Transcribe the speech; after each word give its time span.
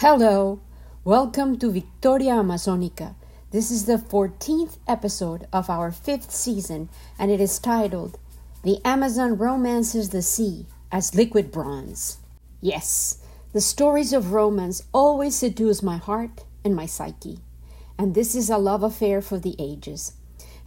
Hello, 0.00 0.60
welcome 1.02 1.58
to 1.58 1.72
Victoria 1.72 2.34
Amazonica. 2.34 3.16
This 3.50 3.72
is 3.72 3.86
the 3.86 3.96
14th 3.96 4.78
episode 4.86 5.48
of 5.52 5.68
our 5.68 5.90
fifth 5.90 6.30
season, 6.30 6.88
and 7.18 7.32
it 7.32 7.40
is 7.40 7.58
titled 7.58 8.16
The 8.62 8.78
Amazon 8.84 9.36
Romances 9.36 10.10
the 10.10 10.22
Sea 10.22 10.66
as 10.92 11.16
Liquid 11.16 11.50
Bronze. 11.50 12.18
Yes, 12.60 13.18
the 13.52 13.60
stories 13.60 14.12
of 14.12 14.30
romance 14.30 14.84
always 14.94 15.34
seduce 15.34 15.82
my 15.82 15.96
heart 15.96 16.44
and 16.64 16.76
my 16.76 16.86
psyche, 16.86 17.40
and 17.98 18.14
this 18.14 18.36
is 18.36 18.48
a 18.48 18.56
love 18.56 18.84
affair 18.84 19.20
for 19.20 19.40
the 19.40 19.56
ages. 19.58 20.12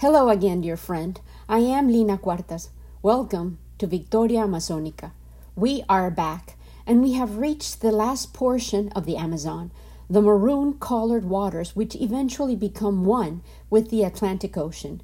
Hello 0.02 0.28
again, 0.28 0.60
dear 0.60 0.76
friend. 0.76 1.22
I 1.48 1.60
am 1.60 1.88
Lina 1.88 2.18
Cuartas. 2.18 2.68
Welcome 3.02 3.60
to 3.78 3.88
Victoria 3.88 4.42
Amazonica. 4.42 5.14
We 5.56 5.86
are 5.88 6.12
back 6.12 6.58
and 6.86 7.02
we 7.02 7.14
have 7.14 7.38
reached 7.38 7.82
the 7.82 7.92
last 7.92 8.34
portion 8.34 8.90
of 8.90 9.06
the 9.06 9.18
Amazon, 9.18 9.72
the 10.10 10.22
maroon 10.22 10.74
colored 10.74 11.26
waters 11.26 11.76
which 11.76 11.96
eventually 11.96 12.56
become 12.56 13.06
one 13.06 13.42
with 13.70 13.90
the 13.90 14.04
Atlantic 14.04 14.58
Ocean. 14.58 15.02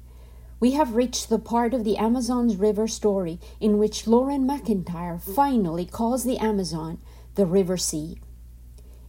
We 0.60 0.72
have 0.72 0.96
reached 0.96 1.28
the 1.28 1.38
part 1.38 1.72
of 1.72 1.84
the 1.84 1.96
Amazon's 1.96 2.56
river 2.56 2.88
story 2.88 3.38
in 3.60 3.78
which 3.78 4.06
Loren 4.06 4.46
McIntyre 4.46 5.20
finally 5.20 5.86
calls 5.86 6.24
the 6.24 6.38
Amazon 6.38 6.98
the 7.36 7.46
River 7.46 7.76
Sea. 7.76 8.18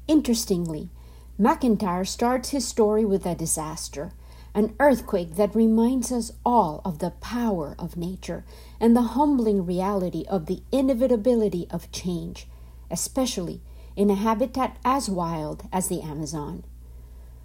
Interestingly, 0.08 0.90
McIntyre 1.40 2.08
starts 2.08 2.50
his 2.50 2.68
story 2.68 3.04
with 3.04 3.26
a 3.26 3.34
disaster, 3.34 4.12
an 4.54 4.76
earthquake 4.80 5.36
that 5.36 5.56
reminds 5.56 6.12
us 6.12 6.32
all 6.46 6.82
of 6.86 7.00
the 7.00 7.12
power 7.12 7.76
of 7.80 7.98
nature 7.98 8.46
and 8.80 8.96
the 8.96 9.14
humbling 9.18 9.66
reality 9.66 10.26
of 10.30 10.46
the 10.46 10.62
inevitability 10.72 11.68
of 11.72 11.92
change 11.92 12.48
especially 12.90 13.62
in 13.96 14.10
a 14.10 14.16
habitat 14.16 14.78
as 14.86 15.10
wild 15.10 15.64
as 15.72 15.88
the 15.88 16.02
Amazon. 16.02 16.64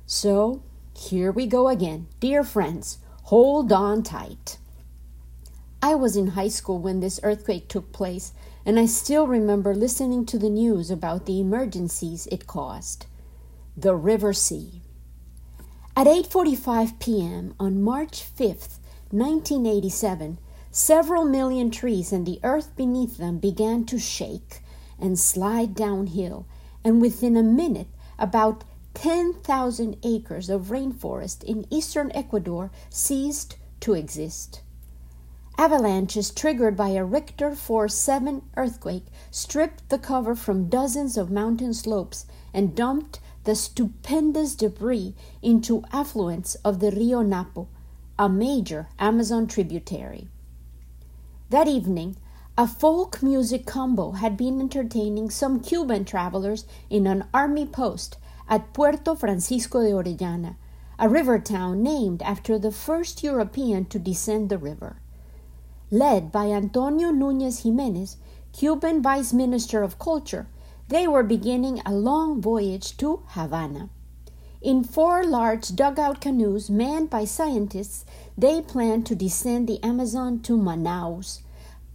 So, 0.06 0.62
here 0.96 1.32
we 1.32 1.46
go 1.46 1.68
again. 1.68 2.06
Dear 2.20 2.44
friends, 2.44 2.98
hold 3.24 3.72
on 3.72 4.02
tight. 4.02 4.58
I 5.82 5.94
was 5.94 6.16
in 6.16 6.28
high 6.28 6.48
school 6.48 6.78
when 6.78 7.00
this 7.00 7.20
earthquake 7.22 7.68
took 7.68 7.92
place, 7.92 8.32
and 8.64 8.78
I 8.78 8.86
still 8.86 9.26
remember 9.26 9.74
listening 9.74 10.24
to 10.26 10.38
the 10.38 10.48
news 10.48 10.90
about 10.90 11.26
the 11.26 11.40
emergencies 11.40 12.26
it 12.32 12.46
caused. 12.46 13.06
The 13.76 13.94
River 13.94 14.32
Sea. 14.32 14.80
At 15.96 16.06
8:45 16.06 16.98
p.m. 16.98 17.54
on 17.60 17.82
March 17.82 18.24
5th, 18.24 18.78
1987, 19.10 20.38
several 20.70 21.24
million 21.24 21.70
trees 21.70 22.12
and 22.12 22.26
the 22.26 22.40
earth 22.42 22.74
beneath 22.76 23.16
them 23.16 23.38
began 23.38 23.84
to 23.86 23.98
shake 23.98 24.62
and 24.98 25.18
slide 25.18 25.74
downhill, 25.74 26.46
and 26.84 27.00
within 27.00 27.36
a 27.36 27.42
minute, 27.42 27.88
about 28.18 28.64
10,000 28.94 29.96
acres 30.04 30.48
of 30.48 30.66
rainforest 30.66 31.42
in 31.44 31.66
eastern 31.70 32.12
Ecuador 32.14 32.70
ceased 32.90 33.56
to 33.80 33.94
exist. 33.94 34.62
Avalanches 35.56 36.30
triggered 36.30 36.76
by 36.76 36.90
a 36.90 37.04
Richter 37.04 37.54
4 37.54 37.88
7 37.88 38.42
earthquake 38.56 39.06
stripped 39.30 39.88
the 39.88 39.98
cover 39.98 40.34
from 40.34 40.68
dozens 40.68 41.16
of 41.16 41.30
mountain 41.30 41.72
slopes 41.72 42.26
and 42.52 42.74
dumped 42.74 43.20
the 43.44 43.54
stupendous 43.54 44.54
debris 44.54 45.14
into 45.42 45.82
affluents 45.92 46.56
of 46.64 46.80
the 46.80 46.90
Rio 46.90 47.22
Napo, 47.22 47.68
a 48.18 48.28
major 48.28 48.88
Amazon 48.98 49.46
tributary. 49.46 50.28
That 51.50 51.68
evening, 51.68 52.16
a 52.56 52.68
folk 52.68 53.20
music 53.20 53.66
combo 53.66 54.12
had 54.12 54.36
been 54.36 54.60
entertaining 54.60 55.28
some 55.28 55.58
Cuban 55.58 56.04
travelers 56.04 56.64
in 56.88 57.04
an 57.04 57.24
army 57.34 57.66
post 57.66 58.16
at 58.48 58.72
Puerto 58.72 59.16
Francisco 59.16 59.82
de 59.82 59.90
Orellana, 59.90 60.54
a 60.96 61.08
river 61.08 61.40
town 61.40 61.82
named 61.82 62.22
after 62.22 62.56
the 62.56 62.70
first 62.70 63.24
European 63.24 63.84
to 63.86 63.98
descend 63.98 64.50
the 64.50 64.58
river. 64.58 64.98
Led 65.90 66.30
by 66.30 66.46
Antonio 66.46 67.10
Nunez 67.10 67.64
Jimenez, 67.64 68.18
Cuban 68.52 69.02
Vice 69.02 69.32
Minister 69.32 69.82
of 69.82 69.98
Culture, 69.98 70.46
they 70.86 71.08
were 71.08 71.24
beginning 71.24 71.82
a 71.84 71.92
long 71.92 72.40
voyage 72.40 72.96
to 72.98 73.24
Havana. 73.30 73.88
In 74.62 74.84
four 74.84 75.24
large 75.24 75.74
dugout 75.74 76.20
canoes 76.20 76.70
manned 76.70 77.10
by 77.10 77.24
scientists, 77.24 78.04
they 78.38 78.62
planned 78.62 79.06
to 79.06 79.16
descend 79.16 79.68
the 79.68 79.82
Amazon 79.82 80.38
to 80.42 80.56
Manaus, 80.56 81.40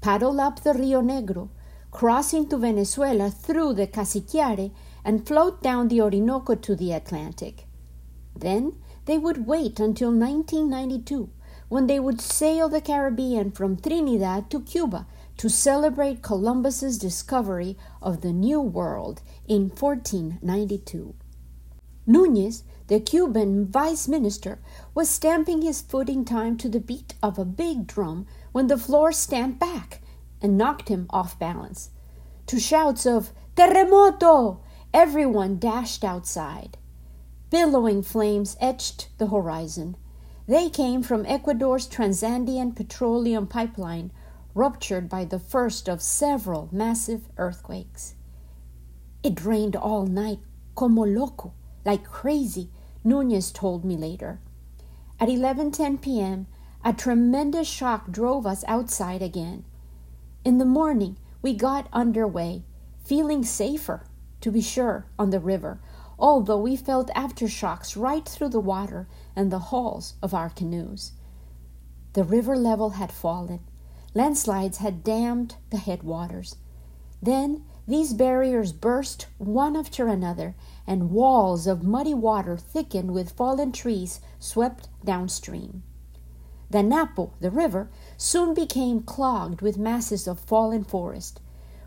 paddle 0.02 0.40
up 0.40 0.64
the 0.64 0.74
Rio 0.74 1.02
Negro, 1.02 1.50
cross 1.92 2.34
into 2.34 2.58
Venezuela 2.58 3.30
through 3.30 3.74
the 3.74 3.88
Casiquiare, 3.88 4.72
and 5.04 5.28
float 5.28 5.62
down 5.62 5.88
the 5.88 6.02
Orinoco 6.02 6.56
to 6.56 6.76
the 6.76 6.92
Atlantic. 6.94 7.66
Then 8.36 8.74
they 9.06 9.18
would 9.18 9.48
wait 9.48 9.80
until 9.80 10.12
1992, 10.12 11.30
when 11.68 11.88
they 11.88 12.00
would 12.00 12.22
sail 12.22 12.70
the 12.70 12.82
Caribbean 12.82 13.52
from 13.52 13.78
Trinidad 13.78 14.50
to 14.52 14.62
Cuba 14.62 15.08
to 15.38 15.50
celebrate 15.50 16.22
Columbus's 16.22 16.98
discovery 16.98 17.78
of 18.02 18.22
the 18.22 18.34
New 18.34 18.60
World 18.60 19.22
in 19.48 19.70
1492. 19.70 21.16
Nunez, 22.06 22.64
the 22.88 23.00
Cuban 23.00 23.68
vice 23.68 24.08
minister, 24.08 24.60
was 24.94 25.10
stamping 25.10 25.62
his 25.62 25.82
foot 25.82 26.10
in 26.10 26.26
time 26.26 26.58
to 26.58 26.68
the 26.68 26.80
beat 26.80 27.14
of 27.22 27.38
a 27.38 27.46
big 27.46 27.88
drum 27.88 28.26
when 28.60 28.68
the 28.68 28.78
floor 28.78 29.14
stamped 29.14 29.58
back 29.58 30.02
and 30.42 30.58
knocked 30.58 30.90
him 30.90 31.06
off 31.12 31.40
balance. 31.40 31.92
To 32.48 32.60
shouts 32.60 33.06
of 33.06 33.32
Terremoto! 33.56 34.60
Everyone 34.94 35.60
dashed 35.60 36.04
outside. 36.04 36.78
Billowing 37.50 38.04
flames 38.04 38.58
etched 38.60 39.18
the 39.18 39.28
horizon. 39.28 39.96
They 40.46 40.70
came 40.70 41.04
from 41.04 41.26
Ecuador's 41.26 41.88
Transandean 41.88 42.76
petroleum 42.76 43.48
pipeline, 43.48 44.12
ruptured 44.54 45.08
by 45.08 45.24
the 45.24 45.40
first 45.40 45.88
of 45.88 46.02
several 46.02 46.68
massive 46.70 47.30
earthquakes. 47.38 48.16
It 49.24 49.46
rained 49.46 49.78
all 49.78 50.06
night, 50.06 50.40
como 50.76 51.06
loco, 51.06 51.54
like 51.86 52.04
crazy, 52.04 52.72
Nunez 53.06 53.54
told 53.54 53.86
me 53.86 53.96
later. 53.96 54.42
At 55.18 55.30
11:10 55.30 56.02
p.m., 56.02 56.48
a 56.84 56.94
tremendous 56.94 57.68
shock 57.68 58.10
drove 58.10 58.46
us 58.46 58.64
outside 58.68 59.22
again. 59.22 59.66
In 60.46 60.58
the 60.58 60.66
morning, 60.66 61.18
we 61.42 61.54
got 61.54 61.88
under 61.92 62.26
way, 62.26 62.64
feeling 63.04 63.44
safer, 63.44 64.06
to 64.42 64.52
be 64.52 64.62
sure, 64.62 65.06
on 65.18 65.30
the 65.30 65.40
river, 65.40 65.82
although 66.18 66.60
we 66.60 66.76
felt 66.76 67.10
aftershocks 67.10 68.02
right 68.02 68.28
through 68.28 68.50
the 68.50 68.60
water 68.60 69.08
and 69.36 69.52
the 69.52 69.60
hulls 69.60 70.14
of 70.22 70.34
our 70.34 70.50
canoes. 70.50 71.12
The 72.14 72.24
river 72.24 72.56
level 72.56 72.92
had 72.92 73.12
fallen. 73.12 73.60
Landslides 74.14 74.78
had 74.78 75.04
dammed 75.04 75.56
the 75.70 75.78
headwaters. 75.78 76.56
Then 77.22 77.64
these 77.88 78.14
barriers 78.14 78.72
burst 78.72 79.28
one 79.38 79.76
after 79.76 80.08
another, 80.08 80.56
and 80.88 81.12
walls 81.12 81.68
of 81.68 81.84
muddy 81.84 82.14
water 82.14 82.58
thickened 82.58 83.12
with 83.12 83.32
fallen 83.32 83.72
trees 83.72 84.22
swept 84.40 84.88
downstream. 85.04 85.84
The 86.70 86.84
Napo, 86.84 87.34
the 87.40 87.50
river, 87.50 87.90
soon 88.16 88.54
became 88.54 89.02
clogged 89.02 89.62
with 89.62 89.78
masses 89.78 90.28
of 90.28 90.40
fallen 90.40 90.84
forest. 90.84 91.42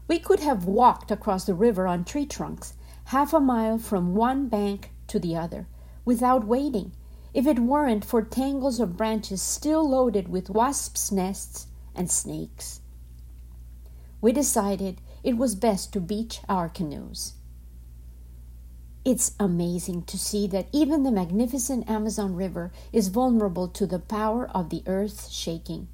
We 0.08 0.18
could 0.18 0.40
have 0.40 0.64
walked 0.64 1.10
across 1.10 1.44
the 1.44 1.54
river 1.54 1.86
on 1.86 2.04
tree 2.04 2.26
trunks, 2.26 2.74
half 3.06 3.32
a 3.32 3.40
mile 3.40 3.78
from 3.78 4.14
one 4.14 4.48
bank 4.48 4.90
to 5.06 5.18
the 5.18 5.36
other, 5.36 5.68
without 6.04 6.46
waiting, 6.46 6.92
if 7.32 7.46
it 7.46 7.60
weren't 7.60 8.04
for 8.04 8.22
tangles 8.22 8.80
of 8.80 8.96
branches 8.96 9.40
still 9.40 9.88
loaded 9.88 10.28
with 10.28 10.50
wasps' 10.50 11.12
nests 11.12 11.68
and 11.94 12.10
snakes. 12.10 12.80
We 14.20 14.32
decided 14.32 15.00
it 15.22 15.36
was 15.36 15.54
best 15.54 15.92
to 15.92 16.00
beach 16.00 16.40
our 16.48 16.68
canoes. 16.68 17.34
It's 19.04 19.32
amazing 19.40 20.02
to 20.04 20.18
see 20.18 20.46
that 20.46 20.68
even 20.70 21.02
the 21.02 21.10
magnificent 21.10 21.90
Amazon 21.90 22.36
River 22.36 22.70
is 22.92 23.08
vulnerable 23.08 23.66
to 23.66 23.84
the 23.84 23.98
power 23.98 24.48
of 24.54 24.70
the 24.70 24.84
earth 24.86 25.28
shaking. 25.28 25.88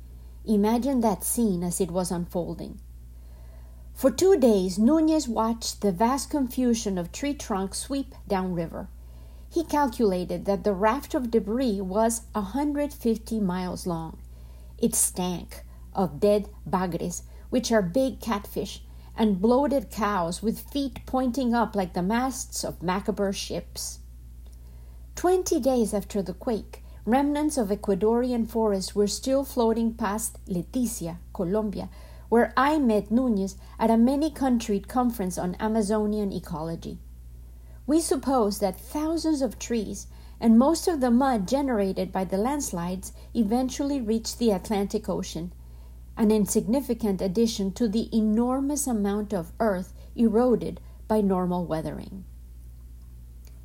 Imagine 0.45 1.01
that 1.01 1.25
scene 1.25 1.63
as 1.63 1.81
it 1.81 1.91
was 1.91 2.11
unfolding. 2.11 2.81
For 3.95 4.11
two 4.11 4.39
days, 4.39 4.79
Nunez 4.79 5.27
watched 5.27 5.81
the 5.81 5.91
vast 5.91 6.29
confusion 6.29 6.99
of 6.99 7.11
tree 7.11 7.33
trunks 7.33 7.79
sweep 7.79 8.15
downriver. 8.29 8.89
He 9.49 9.65
calculated 9.65 10.45
that 10.45 10.63
the 10.63 10.75
raft 10.75 11.15
of 11.15 11.31
debris 11.31 11.81
was 11.81 12.23
a 12.35 12.43
150 12.43 13.41
miles 13.41 13.87
long. 13.87 14.19
It 14.77 14.95
stank 14.95 15.65
of 15.95 16.21
dead 16.21 16.51
bagres, 16.67 17.23
which 17.49 17.73
are 17.73 17.81
big 17.81 18.21
catfish 18.21 18.83
and 19.19 19.41
bloated 19.41 19.91
cows 19.91 20.43
with 20.43 20.61
feet 20.61 21.01
pointing 21.05 21.53
up 21.53 21.75
like 21.75 21.93
the 21.93 22.03
masts 22.03 22.65
of 22.65 22.83
Macabre 22.83 23.33
ships. 23.33 23.99
Twenty 25.17 25.59
days 25.59 25.93
after 25.93 26.23
the 26.23 26.33
quake, 26.33 26.85
remnants 27.05 27.59
of 27.59 27.71
Ecuadorian 27.71 28.49
forests 28.49 28.95
were 28.95 29.09
still 29.09 29.45
floating 29.45 29.93
past 29.93 30.39
Leticia, 30.47 31.17
Colombia, 31.35 31.89
where 32.29 32.53
I 32.57 32.79
met 32.79 33.11
Nunez 33.11 33.57
at 33.79 33.91
a 33.91 33.97
many 33.97 34.31
country 34.31 34.79
conference 34.79 35.37
on 35.37 35.57
Amazonian 35.59 36.33
ecology. 36.33 36.99
We 37.89 38.01
suppose 38.01 38.61
that 38.61 38.79
thousands 38.79 39.43
of 39.43 39.59
trees 39.59 40.07
and 40.41 40.59
most 40.59 40.87
of 40.87 41.01
the 41.01 41.11
mud 41.11 41.49
generated 41.49 42.13
by 42.13 42.25
the 42.25 42.37
landslides 42.37 43.13
eventually 43.35 44.01
reached 44.01 44.39
the 44.39 44.53
Atlantic 44.53 45.09
Ocean, 45.09 45.53
an 46.19 46.33
insignificant 46.33 47.23
addition 47.23 47.71
to 47.71 47.87
the 47.89 48.15
enormous 48.15 48.89
amount 48.89 49.33
of 49.33 49.53
earth 49.61 49.95
eroded 50.17 50.81
by 51.07 51.21
normal 51.21 51.65
weathering. 51.65 52.25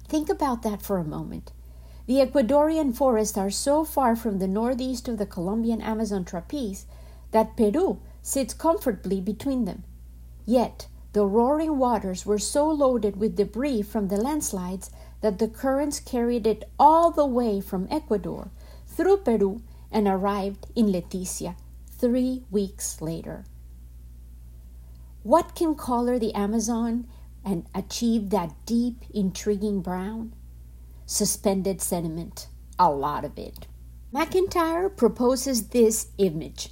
Think 0.08 0.30
about 0.30 0.62
that 0.62 0.80
for 0.80 1.00
a 1.00 1.04
moment. 1.04 1.52
The 2.06 2.20
Ecuadorian 2.20 2.96
forests 2.96 3.38
are 3.40 3.50
so 3.50 3.84
far 3.84 4.16
from 4.16 4.38
the 4.38 4.48
northeast 4.48 5.08
of 5.08 5.18
the 5.18 5.26
Colombian 5.26 5.82
Amazon 5.82 6.24
trapeze 6.26 6.86
that 7.32 7.58
Peru 7.58 8.00
sits 8.22 8.54
comfortably 8.54 9.20
between 9.20 9.66
them. 9.66 9.84
Yet, 10.46 10.88
the 11.14 11.26
roaring 11.26 11.80
waters 11.80 12.24
were 12.24 12.38
so 12.38 12.70
loaded 12.70 13.18
with 13.18 13.36
debris 13.36 13.82
from 13.82 14.10
the 14.10 14.18
landslides 14.18 14.92
that 15.22 15.40
the 15.40 15.48
currents 15.48 16.00
carried 16.00 16.46
it 16.46 16.70
all 16.78 17.10
the 17.10 17.26
way 17.26 17.62
from 17.62 17.88
Ecuador 17.90 18.52
through 18.86 19.18
Peru 19.18 19.62
and 19.92 20.08
arrived 20.08 20.68
in 20.76 20.92
Leticia 20.92 21.56
three 22.04 22.44
weeks 22.52 23.00
later. 23.00 23.46
What 25.24 25.56
can 25.56 25.74
color 25.74 26.20
the 26.20 26.34
Amazon 26.34 27.08
and 27.46 27.66
achieve 27.74 28.30
that 28.32 28.54
deep, 28.66 29.06
intriguing 29.14 29.82
brown? 29.82 30.34
Suspended 31.06 31.82
sediment, 31.82 32.50
a 32.78 32.92
lot 32.92 33.24
of 33.24 33.40
it. 33.40 33.68
McIntyre 34.14 34.94
proposes 34.94 35.70
this 35.70 36.10
image. 36.18 36.72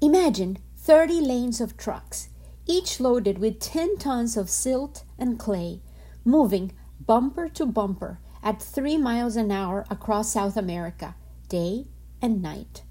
Imagine 0.00 0.56
30 0.78 1.20
lanes 1.20 1.60
of 1.60 1.76
trucks, 1.76 2.30
each 2.64 2.98
loaded 2.98 3.36
with 3.36 3.60
10 3.60 3.98
tons 3.98 4.38
of 4.38 4.48
silt 4.48 5.04
and 5.18 5.38
clay, 5.38 5.82
moving 6.24 6.72
bumper 6.98 7.50
to 7.50 7.66
bumper 7.66 8.20
at 8.42 8.62
3 8.62 8.96
miles 8.96 9.36
an 9.36 9.50
hour 9.50 9.84
across 9.90 10.32
South 10.32 10.56
America, 10.56 11.14
day 11.50 11.88
and 12.22 12.40
night. 12.40 12.84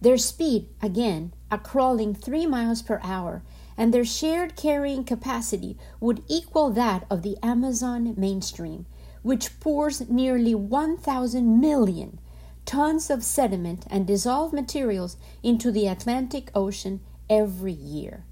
Their 0.00 0.18
speed, 0.18 0.68
again, 0.82 1.32
a 1.50 1.58
crawling 1.58 2.14
3 2.14 2.46
miles 2.46 2.82
per 2.82 3.00
hour, 3.02 3.42
and 3.76 3.92
their 3.92 4.04
shared 4.04 4.56
carrying 4.56 5.04
capacity 5.04 5.76
would 6.00 6.22
equal 6.28 6.70
that 6.70 7.06
of 7.10 7.22
the 7.22 7.36
Amazon 7.42 8.14
mainstream, 8.16 8.86
which 9.22 9.58
pours 9.58 10.08
nearly 10.08 10.54
1,000 10.54 11.60
million 11.60 12.18
tons 12.64 13.10
of 13.10 13.22
sediment 13.24 13.86
and 13.90 14.06
dissolved 14.06 14.52
materials 14.52 15.16
into 15.42 15.70
the 15.70 15.86
Atlantic 15.86 16.50
Ocean 16.54 17.00
every 17.30 17.72
year. 17.72 18.24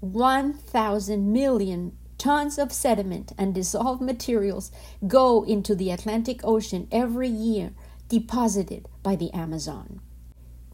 1,000 0.00 1.32
million 1.32 1.96
tons 2.18 2.58
of 2.58 2.72
sediment 2.72 3.32
and 3.38 3.54
dissolved 3.54 4.02
materials 4.02 4.70
go 5.06 5.42
into 5.42 5.74
the 5.74 5.90
Atlantic 5.90 6.40
Ocean 6.44 6.86
every 6.92 7.28
year, 7.28 7.72
deposited 8.08 8.88
by 9.02 9.16
the 9.16 9.32
Amazon. 9.32 10.00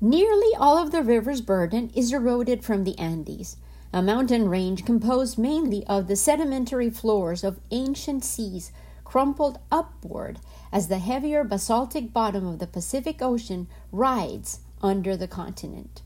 Nearly 0.01 0.55
all 0.57 0.79
of 0.79 0.93
the 0.93 1.03
river's 1.03 1.41
burden 1.41 1.91
is 1.93 2.13
eroded 2.13 2.63
from 2.63 2.85
the 2.85 2.97
Andes, 3.01 3.57
a 3.93 4.01
mountain 4.01 4.49
range 4.49 4.85
composed 4.85 5.39
mainly 5.39 5.85
of 5.87 6.07
the 6.07 6.15
sedimentary 6.15 6.89
floors 6.89 7.43
of 7.43 7.59
ancient 7.73 8.25
seas 8.25 8.71
crumpled 9.03 9.59
upward 9.73 10.39
as 10.71 10.87
the 10.87 10.99
heavier 10.99 11.43
basaltic 11.43 12.13
bottom 12.13 12.47
of 12.47 12.61
the 12.61 12.67
Pacific 12.69 13.21
Ocean 13.21 13.67
rides 13.91 14.61
under 14.83 15.17
the 15.17 15.27
continent. 15.27 16.03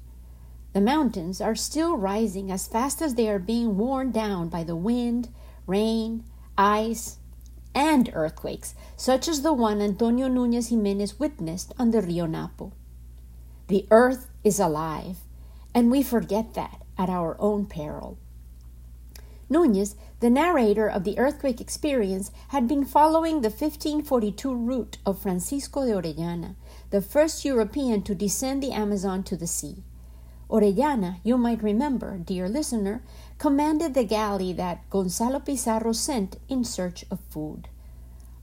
The 0.73 0.81
mountains 0.81 1.43
are 1.43 1.55
still 1.55 1.99
rising 1.99 2.51
as 2.51 2.67
fast 2.67 3.03
as 3.03 3.15
they 3.15 3.29
are 3.29 3.39
being 3.39 3.77
worn 3.77 4.11
down 4.11 4.49
by 4.49 4.65
the 4.65 4.77
wind, 4.77 5.29
rain, 5.67 6.25
ice, 6.57 7.19
and 7.75 8.11
earthquakes, 8.15 8.75
such 8.97 9.29
as 9.29 9.43
the 9.43 9.53
one 9.53 9.83
Antonio 9.83 10.29
Nunez 10.29 10.69
Jimenez 10.69 11.19
witnessed 11.19 11.75
on 11.79 11.91
the 11.91 12.01
Rio 12.01 12.25
Napo. 12.25 12.73
The 13.73 13.87
earth 13.91 14.29
is 14.45 14.61
alive, 14.61 15.21
and 15.75 15.91
we 15.91 16.03
forget 16.03 16.53
that 16.53 16.83
at 16.99 17.09
our 17.09 17.41
own 17.41 17.65
peril. 17.65 18.19
Nunez, 19.49 19.97
the 20.21 20.29
narrator 20.29 20.87
of 20.87 21.05
the 21.05 21.19
earthquake 21.19 21.59
experience, 21.59 22.31
had 22.49 22.69
been 22.69 22.85
following 22.85 23.41
the 23.41 23.49
1542 23.49 24.55
route 24.55 24.99
of 25.07 25.23
Francisco 25.23 25.87
de 25.87 25.93
Orellana, 25.95 26.55
the 26.91 27.01
first 27.01 27.47
European 27.47 28.03
to 28.03 28.15
descend 28.15 28.63
the 28.63 28.73
Amazon 28.73 29.23
to 29.23 29.39
the 29.39 29.47
sea. 29.47 29.83
Orellana, 30.51 31.21
you 31.25 31.39
might 31.39 31.63
remember, 31.63 32.19
dear 32.19 32.51
listener, 32.51 33.03
commanded 33.39 33.95
the 33.95 34.05
galley 34.05 34.53
that 34.53 34.91
Gonzalo 34.91 35.41
Pizarro 35.41 35.93
sent 35.93 36.37
in 36.47 36.63
search 36.63 37.07
of 37.11 37.21
food. 37.31 37.69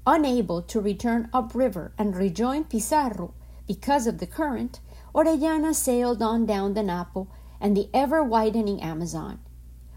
Unable 0.08 0.64
to 0.64 0.82
return 0.82 1.30
upriver 1.32 1.92
and 2.00 2.16
rejoin 2.16 2.64
Pizarro 2.64 3.36
because 3.68 4.08
of 4.08 4.18
the 4.18 4.26
current, 4.26 4.80
Orellana 5.14 5.74
sailed 5.74 6.22
on 6.22 6.46
down 6.46 6.74
the 6.74 6.84
Napo 6.84 7.28
and 7.60 7.76
the 7.76 7.90
ever 7.94 8.24
widening 8.24 8.82
Amazon. 8.82 9.40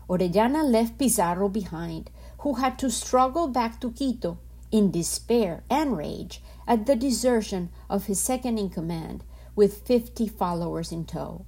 Orellana 0.08 0.64
left 0.64 0.98
Pizarro 0.98 1.48
behind, 1.48 2.10
who 2.38 2.54
had 2.54 2.78
to 2.78 2.90
struggle 2.90 3.48
back 3.48 3.80
to 3.80 3.90
Quito 3.90 4.38
in 4.70 4.90
despair 4.90 5.62
and 5.70 5.96
rage 5.96 6.42
at 6.66 6.86
the 6.86 6.96
desertion 6.96 7.70
of 7.88 8.06
his 8.06 8.20
second 8.20 8.58
in 8.58 8.70
command, 8.70 9.22
with 9.54 9.86
fifty 9.86 10.26
followers 10.26 10.90
in 10.90 11.04
tow. 11.04 11.44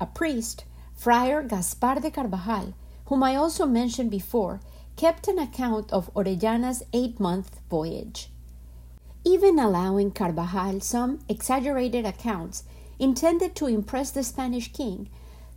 A 0.00 0.06
priest, 0.06 0.64
Friar 0.94 1.42
Gaspar 1.42 1.96
de 1.96 2.10
Carvajal, 2.10 2.74
whom 3.06 3.22
I 3.22 3.34
also 3.34 3.66
mentioned 3.66 4.10
before, 4.10 4.60
kept 4.96 5.28
an 5.28 5.38
account 5.38 5.92
of 5.92 6.12
Orellana's 6.14 6.82
eight 6.92 7.18
month 7.18 7.60
voyage. 7.68 8.30
Even 9.26 9.58
allowing 9.58 10.12
Carvajal 10.12 10.78
some 10.82 11.18
exaggerated 11.28 12.06
accounts 12.06 12.62
intended 13.00 13.56
to 13.56 13.66
impress 13.66 14.12
the 14.12 14.22
Spanish 14.22 14.72
king, 14.72 15.08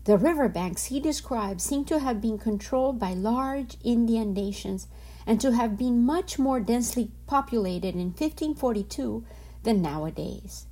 the 0.06 0.18
riverbanks 0.18 0.86
he 0.86 1.00
describes 1.00 1.66
seem 1.66 1.86
to 1.86 2.00
have 2.00 2.20
been 2.20 2.40
controlled 2.40 2.98
by 2.98 3.14
large 3.14 3.78
Indian 3.84 4.34
nations 4.34 4.88
and 5.28 5.40
to 5.40 5.52
have 5.52 5.78
been 5.78 6.04
much 6.04 6.40
more 6.40 6.60
densely 6.60 7.12
populated 7.28 7.94
in 7.94 8.08
1542 8.08 9.24
than 9.62 9.84
nowadays. 9.84 10.66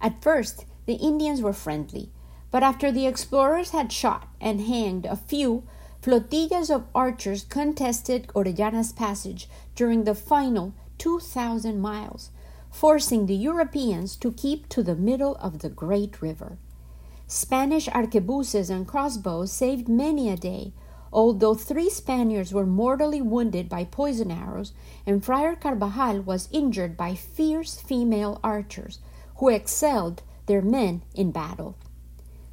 At 0.00 0.20
first, 0.20 0.64
the 0.86 0.94
Indians 0.94 1.40
were 1.40 1.52
friendly, 1.52 2.10
but 2.50 2.64
after 2.64 2.90
the 2.90 3.06
explorers 3.06 3.70
had 3.70 3.92
shot 3.92 4.26
and 4.40 4.62
hanged 4.62 5.06
a 5.06 5.14
few, 5.14 5.62
flotillas 6.02 6.70
of 6.70 6.88
archers 6.92 7.44
contested 7.44 8.26
Orellana's 8.34 8.90
passage 8.90 9.48
during 9.76 10.02
the 10.02 10.14
final 10.16 10.74
2,000 10.98 11.80
miles, 11.80 12.30
forcing 12.70 13.26
the 13.26 13.34
Europeans 13.34 14.16
to 14.16 14.32
keep 14.32 14.68
to 14.68 14.82
the 14.82 14.96
middle 14.96 15.36
of 15.36 15.60
the 15.60 15.68
great 15.68 16.20
river. 16.20 16.58
Spanish 17.26 17.88
arquebuses 17.88 18.70
and 18.70 18.86
crossbows 18.86 19.50
saved 19.50 19.88
many 19.88 20.28
a 20.28 20.36
day, 20.36 20.72
although 21.12 21.54
three 21.54 21.90
Spaniards 21.90 22.52
were 22.52 22.66
mortally 22.66 23.20
wounded 23.20 23.68
by 23.68 23.84
poison 23.84 24.30
arrows, 24.30 24.72
and 25.06 25.24
Friar 25.24 25.56
Carvajal 25.56 26.20
was 26.20 26.48
injured 26.52 26.96
by 26.96 27.14
fierce 27.14 27.80
female 27.80 28.38
archers 28.44 28.98
who 29.36 29.48
excelled 29.48 30.22
their 30.46 30.62
men 30.62 31.02
in 31.14 31.30
battle. 31.30 31.76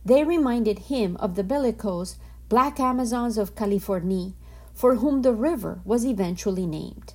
They 0.05 0.23
reminded 0.23 0.79
him 0.79 1.17
of 1.17 1.35
the 1.35 1.43
bellicose 1.43 2.17
black 2.49 2.79
Amazons 2.79 3.37
of 3.37 3.55
California, 3.55 4.33
for 4.73 4.95
whom 4.95 5.21
the 5.21 5.33
river 5.33 5.81
was 5.85 6.05
eventually 6.05 6.65
named. 6.65 7.13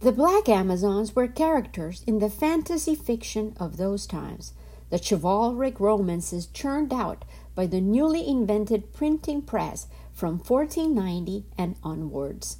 The 0.00 0.12
Black 0.12 0.48
Amazons 0.48 1.14
were 1.14 1.28
characters 1.28 2.02
in 2.06 2.20
the 2.20 2.30
fantasy 2.30 2.94
fiction 2.94 3.54
of 3.60 3.76
those 3.76 4.06
times, 4.06 4.54
the 4.88 4.96
chivalric 4.96 5.78
romances 5.78 6.46
churned 6.46 6.90
out 6.90 7.26
by 7.54 7.66
the 7.66 7.82
newly 7.82 8.26
invented 8.26 8.94
printing 8.94 9.42
press 9.42 9.88
from 10.14 10.38
1490 10.38 11.44
and 11.58 11.76
onwards. 11.82 12.56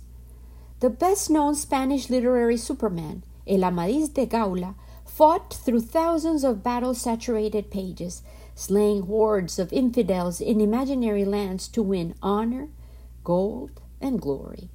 The 0.81 0.91
best 0.91 1.31
known 1.31 1.55
Spanish 1.55 2.11
literary 2.11 2.59
superman, 2.59 3.25
El 3.47 3.61
Amadís 3.61 4.13
de 4.13 4.27
Gaula, 4.27 4.75
fought 5.07 5.55
through 5.55 5.81
thousands 5.81 6.45
of 6.45 6.63
battle 6.63 6.93
saturated 6.93 7.71
pages, 7.71 8.21
slaying 8.55 9.05
hordes 9.05 9.59
of 9.59 9.73
infidels 9.73 10.43
in 10.43 10.61
imaginary 10.61 11.25
lands 11.25 11.69
to 11.69 11.83
win 11.83 12.15
honor, 12.23 12.69
gold, 13.25 13.81
and 13.99 14.21
glory. 14.21 14.69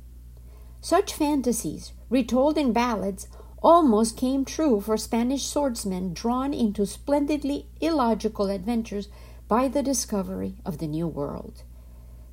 Such 0.82 1.14
fantasies, 1.14 1.94
retold 2.10 2.58
in 2.58 2.74
ballads, 2.74 3.28
almost 3.62 4.16
came 4.16 4.46
true 4.46 4.80
for 4.80 4.96
Spanish 4.96 5.44
swordsmen 5.44 6.14
drawn 6.14 6.54
into 6.54 6.86
splendidly 6.86 7.68
illogical 7.82 8.50
adventures 8.50 9.08
by 9.48 9.68
the 9.68 9.82
discovery 9.82 10.56
of 10.66 10.78
the 10.78 10.88
New 10.88 11.08
World. 11.08 11.64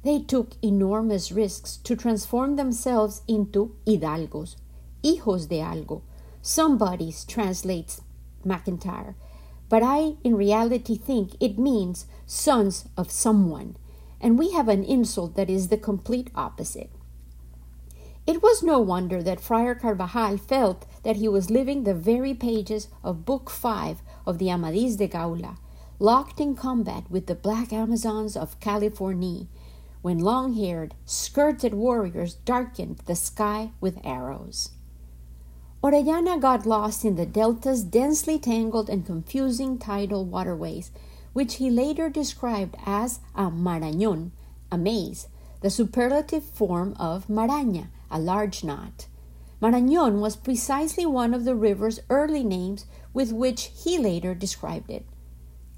They 0.05 0.19
took 0.21 0.57
enormous 0.63 1.31
risks 1.31 1.77
to 1.85 1.97
transform 1.97 2.57
themselves 2.57 3.23
into 3.29 3.77
hidalgos, 3.87 4.57
hijos 5.03 5.49
de 5.49 5.61
algo. 5.61 6.03
Somebody's 6.43 7.25
translates 7.25 8.01
McIntyre, 8.45 9.15
but 9.69 9.83
I 9.83 10.17
in 10.25 10.35
reality 10.35 10.97
think 10.97 11.37
it 11.41 11.59
means 11.59 12.07
sons 12.27 12.87
of 12.97 13.11
someone, 13.11 13.77
and 14.21 14.39
we 14.39 14.53
have 14.53 14.69
an 14.69 14.85
insult 14.85 15.37
that 15.37 15.49
is 15.49 15.69
the 15.69 15.79
complete 15.79 16.31
opposite. 16.35 16.91
It 18.25 18.41
was 18.41 18.63
no 18.63 18.79
wonder 18.79 19.21
that 19.23 19.41
Friar 19.41 19.75
Carvajal 19.75 20.37
felt 20.37 20.87
that 21.03 21.17
he 21.17 21.29
was 21.29 21.51
living 21.51 21.83
the 21.83 21.95
very 21.95 22.35
pages 22.35 22.89
of 23.03 23.25
Book 23.25 23.51
Five 23.51 24.01
of 24.25 24.39
the 24.39 24.49
Amadis 24.49 24.95
de 24.97 25.09
Gaula, 25.09 25.57
locked 25.99 26.41
in 26.41 26.55
combat 26.55 27.11
with 27.11 27.27
the 27.27 27.35
black 27.35 27.73
Amazons 27.73 28.37
of 28.37 28.61
California, 28.61 29.47
when 30.03 30.19
long 30.19 30.55
haired, 30.55 30.95
skirted 31.05 31.75
warriors 31.75 32.35
darkened 32.35 32.99
the 33.07 33.17
sky 33.17 33.73
with 33.81 33.99
arrows. 34.05 34.71
Orellana 35.83 36.41
got 36.41 36.65
lost 36.65 37.05
in 37.05 37.17
the 37.17 37.27
delta's 37.27 37.83
densely 37.83 38.39
tangled 38.39 38.89
and 38.89 39.05
confusing 39.05 39.79
tidal 39.79 40.25
waterways, 40.25 40.93
which 41.33 41.57
he 41.57 41.71
later 41.71 42.09
described 42.09 42.77
as 42.87 43.19
a 43.35 43.51
marañón, 43.51 44.31
a 44.71 44.79
maze, 44.79 45.27
the 45.61 45.71
superlative 45.71 46.45
form 46.45 46.95
of 47.01 47.27
maraña, 47.27 47.89
a 48.13 48.21
large 48.21 48.63
knot. 48.63 49.07
Marañón 49.61 50.21
was 50.21 50.37
precisely 50.37 51.07
one 51.07 51.33
of 51.33 51.45
the 51.45 51.55
river's 51.55 52.01
early 52.11 52.45
names 52.45 52.85
with 53.13 53.33
which 53.33 53.71
he 53.75 53.99
later 53.99 54.35
described 54.35 54.91
it. 54.91 55.07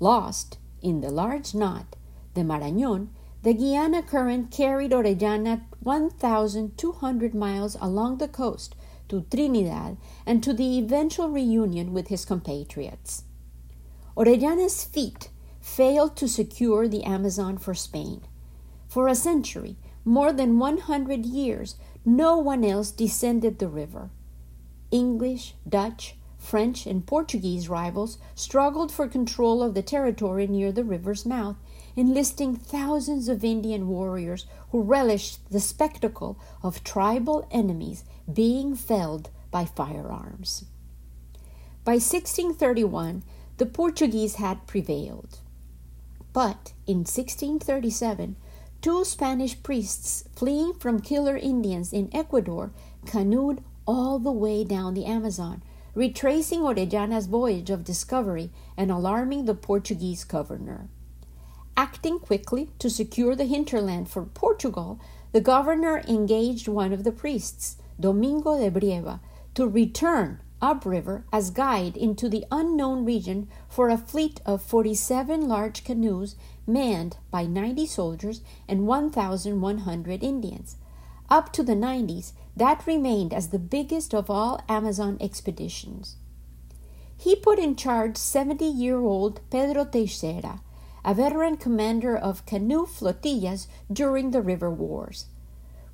Lost 0.00 0.58
in 0.82 1.00
the 1.00 1.10
large 1.10 1.54
knot, 1.54 1.96
the 2.34 2.42
Marañón, 2.42 3.08
the 3.42 3.54
Guiana 3.54 4.02
current 4.02 4.50
carried 4.50 4.90
Orellana 4.92 5.62
1,200 5.82 7.34
miles 7.34 7.76
along 7.80 8.18
the 8.18 8.28
coast 8.28 8.74
to 9.08 9.26
Trinidad 9.30 9.98
and 10.24 10.42
to 10.42 10.52
the 10.52 10.78
eventual 10.78 11.28
reunion 11.28 11.92
with 11.92 12.08
his 12.08 12.24
compatriots. 12.24 13.24
Orellana's 14.16 14.82
feat 14.82 15.28
failed 15.60 16.16
to 16.16 16.28
secure 16.28 16.88
the 16.88 17.04
Amazon 17.04 17.58
for 17.58 17.74
Spain. 17.74 18.22
For 18.88 19.08
a 19.08 19.14
century, 19.14 19.76
more 20.04 20.32
than 20.32 20.58
100 20.58 21.26
years, 21.26 21.76
no 22.04 22.36
one 22.36 22.64
else 22.64 22.90
descended 22.90 23.58
the 23.58 23.68
river. 23.68 24.10
English, 24.90 25.54
Dutch, 25.68 26.16
French, 26.38 26.86
and 26.86 27.06
Portuguese 27.06 27.68
rivals 27.68 28.18
struggled 28.34 28.92
for 28.92 29.08
control 29.08 29.62
of 29.62 29.74
the 29.74 29.82
territory 29.82 30.46
near 30.46 30.70
the 30.70 30.84
river's 30.84 31.24
mouth, 31.24 31.56
enlisting 31.96 32.54
thousands 32.54 33.28
of 33.28 33.42
Indian 33.42 33.88
warriors 33.88 34.44
who 34.70 34.82
relished 34.82 35.38
the 35.50 35.60
spectacle 35.60 36.38
of 36.62 36.84
tribal 36.84 37.48
enemies 37.50 38.04
being 38.30 38.76
felled 38.76 39.30
by 39.50 39.64
firearms. 39.64 40.66
By 41.84 41.94
1631, 41.94 43.22
the 43.56 43.66
Portuguese 43.66 44.34
had 44.36 44.66
prevailed. 44.66 45.38
But 46.32 46.72
in 46.86 46.98
1637, 46.98 48.36
two 48.84 49.02
Spanish 49.02 49.62
priests 49.62 50.24
fleeing 50.36 50.74
from 50.74 51.00
killer 51.00 51.38
Indians 51.38 51.90
in 51.90 52.10
Ecuador 52.12 52.70
canoed 53.06 53.62
all 53.86 54.18
the 54.18 54.30
way 54.30 54.62
down 54.62 54.92
the 54.92 55.06
Amazon 55.06 55.62
retracing 55.94 56.60
Orellana's 56.60 57.24
voyage 57.24 57.70
of 57.70 57.82
discovery 57.82 58.50
and 58.76 58.90
alarming 58.90 59.46
the 59.46 59.54
Portuguese 59.54 60.22
governor. 60.22 60.90
Acting 61.78 62.18
quickly 62.18 62.68
to 62.78 62.90
secure 62.90 63.34
the 63.34 63.46
hinterland 63.46 64.10
for 64.10 64.26
Portugal, 64.26 65.00
the 65.32 65.40
governor 65.40 66.02
engaged 66.06 66.68
one 66.68 66.92
of 66.92 67.04
the 67.04 67.12
priests, 67.12 67.78
Domingo 67.98 68.58
de 68.58 68.70
Brieva, 68.70 69.18
to 69.54 69.66
return 69.66 70.42
upriver 70.64 71.26
as 71.30 71.50
guide 71.50 71.94
into 71.94 72.26
the 72.26 72.46
unknown 72.50 73.04
region 73.04 73.46
for 73.68 73.90
a 73.90 73.98
fleet 73.98 74.40
of 74.46 74.62
47 74.62 75.46
large 75.46 75.84
canoes 75.84 76.36
manned 76.66 77.18
by 77.30 77.44
90 77.44 77.86
soldiers 77.86 78.40
and 78.66 78.86
1,100 78.86 80.22
Indians. 80.24 80.76
Up 81.28 81.52
to 81.52 81.62
the 81.62 81.74
90s, 81.74 82.32
that 82.56 82.86
remained 82.86 83.34
as 83.34 83.48
the 83.48 83.58
biggest 83.58 84.14
of 84.14 84.30
all 84.30 84.58
Amazon 84.66 85.18
expeditions. 85.20 86.16
He 87.16 87.36
put 87.36 87.58
in 87.58 87.76
charge 87.76 88.16
70 88.16 88.64
year 88.64 89.00
old 89.00 89.40
Pedro 89.50 89.84
Teixeira, 89.84 90.62
a 91.04 91.12
veteran 91.14 91.58
commander 91.58 92.16
of 92.16 92.46
canoe 92.46 92.86
flotillas 92.86 93.68
during 93.92 94.30
the 94.30 94.40
river 94.40 94.70
wars. 94.70 95.26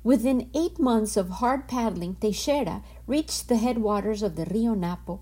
Within 0.03 0.49
eight 0.55 0.79
months 0.79 1.15
of 1.15 1.29
hard 1.29 1.67
paddling, 1.67 2.15
Teixeira 2.15 2.83
reached 3.05 3.47
the 3.47 3.57
headwaters 3.57 4.23
of 4.23 4.35
the 4.35 4.45
Rio 4.45 4.73
Napo, 4.73 5.19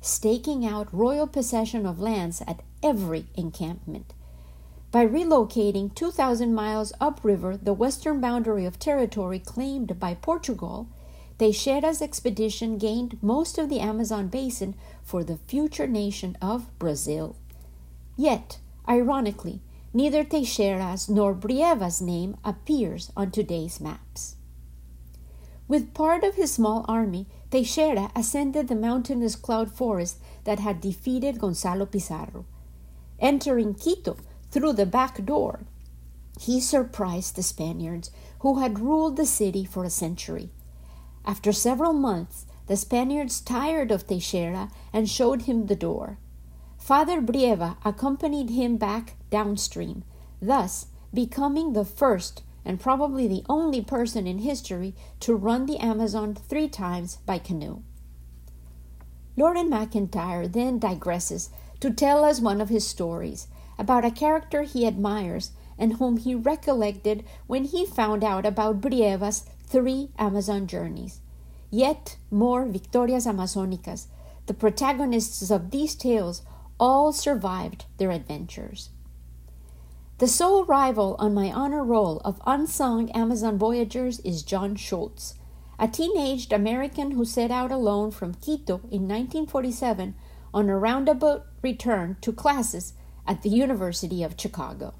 staking 0.00 0.64
out 0.64 0.92
royal 0.92 1.26
possession 1.26 1.84
of 1.84 2.00
lands 2.00 2.42
at 2.46 2.62
every 2.82 3.26
encampment. 3.34 4.14
By 4.90 5.06
relocating 5.06 5.94
2,000 5.94 6.54
miles 6.54 6.92
upriver 7.00 7.56
the 7.56 7.72
western 7.74 8.20
boundary 8.20 8.64
of 8.64 8.78
territory 8.78 9.38
claimed 9.38 9.98
by 9.98 10.14
Portugal, 10.14 10.88
Teixeira's 11.38 12.00
expedition 12.00 12.78
gained 12.78 13.18
most 13.22 13.58
of 13.58 13.68
the 13.68 13.80
Amazon 13.80 14.28
basin 14.28 14.74
for 15.02 15.24
the 15.24 15.38
future 15.46 15.86
nation 15.86 16.36
of 16.40 16.78
Brazil. 16.78 17.36
Yet, 18.16 18.58
ironically, 18.88 19.60
neither 19.94 20.24
Teixeira's 20.24 21.08
nor 21.08 21.34
Brieva's 21.34 22.00
name 22.00 22.36
appears 22.44 23.10
on 23.16 23.30
today's 23.30 23.80
maps. 23.80 24.36
With 25.68 25.94
part 25.94 26.24
of 26.24 26.34
his 26.34 26.52
small 26.52 26.84
army, 26.88 27.26
Teixeira 27.50 28.10
ascended 28.16 28.68
the 28.68 28.74
mountainous 28.74 29.36
cloud 29.36 29.70
forest 29.72 30.18
that 30.44 30.60
had 30.60 30.80
defeated 30.80 31.38
Gonzalo 31.38 31.86
Pizarro. 31.86 32.44
Entering 33.18 33.74
Quito, 33.74 34.16
through 34.50 34.72
the 34.74 34.86
back 34.86 35.24
door, 35.24 35.60
he 36.40 36.60
surprised 36.60 37.36
the 37.36 37.42
Spaniards 37.42 38.10
who 38.40 38.58
had 38.58 38.80
ruled 38.80 39.16
the 39.16 39.26
city 39.26 39.64
for 39.64 39.84
a 39.84 39.90
century. 39.90 40.50
After 41.24 41.52
several 41.52 41.92
months, 41.92 42.46
the 42.66 42.76
Spaniards 42.76 43.40
tired 43.40 43.90
of 43.90 44.06
Teixeira 44.06 44.70
and 44.92 45.08
showed 45.08 45.42
him 45.42 45.66
the 45.66 45.76
door. 45.76 46.18
Father 46.82 47.20
Brieva 47.22 47.76
accompanied 47.84 48.50
him 48.50 48.76
back 48.76 49.14
downstream, 49.30 50.02
thus 50.40 50.86
becoming 51.14 51.74
the 51.74 51.84
first 51.84 52.42
and 52.64 52.80
probably 52.80 53.28
the 53.28 53.44
only 53.48 53.80
person 53.80 54.26
in 54.26 54.38
history 54.38 54.92
to 55.20 55.36
run 55.36 55.66
the 55.66 55.78
Amazon 55.78 56.34
three 56.34 56.68
times 56.68 57.18
by 57.24 57.38
canoe. 57.38 57.82
Loren 59.36 59.70
McIntyre 59.70 60.52
then 60.52 60.80
digresses 60.80 61.50
to 61.78 61.92
tell 61.92 62.24
us 62.24 62.40
one 62.40 62.60
of 62.60 62.68
his 62.68 62.84
stories 62.84 63.46
about 63.78 64.04
a 64.04 64.10
character 64.10 64.62
he 64.62 64.84
admires 64.84 65.52
and 65.78 65.94
whom 65.94 66.16
he 66.16 66.34
recollected 66.34 67.24
when 67.46 67.62
he 67.62 67.86
found 67.86 68.24
out 68.24 68.44
about 68.44 68.80
Brieva's 68.80 69.44
three 69.64 70.10
Amazon 70.18 70.66
journeys. 70.66 71.20
Yet 71.70 72.16
more 72.28 72.66
Victorias 72.66 73.24
Amazonicas, 73.24 74.08
the 74.46 74.54
protagonists 74.54 75.48
of 75.52 75.70
these 75.70 75.94
tales 75.94 76.42
all 76.82 77.12
survived 77.12 77.84
their 77.98 78.10
adventures. 78.10 78.90
The 80.18 80.26
sole 80.26 80.64
rival 80.64 81.14
on 81.20 81.32
my 81.32 81.52
honor 81.52 81.84
roll 81.84 82.18
of 82.24 82.42
unsung 82.44 83.08
Amazon 83.12 83.56
voyagers 83.56 84.18
is 84.24 84.42
John 84.42 84.74
Schultz, 84.74 85.34
a 85.78 85.86
teenaged 85.86 86.52
American 86.52 87.12
who 87.12 87.24
set 87.24 87.52
out 87.52 87.70
alone 87.70 88.10
from 88.10 88.34
Quito 88.34 88.78
in 88.90 89.06
1947 89.06 90.16
on 90.52 90.68
a 90.68 90.76
roundabout 90.76 91.46
return 91.62 92.16
to 92.20 92.32
classes 92.32 92.94
at 93.28 93.42
the 93.42 93.50
University 93.50 94.24
of 94.24 94.34
Chicago. 94.36 94.94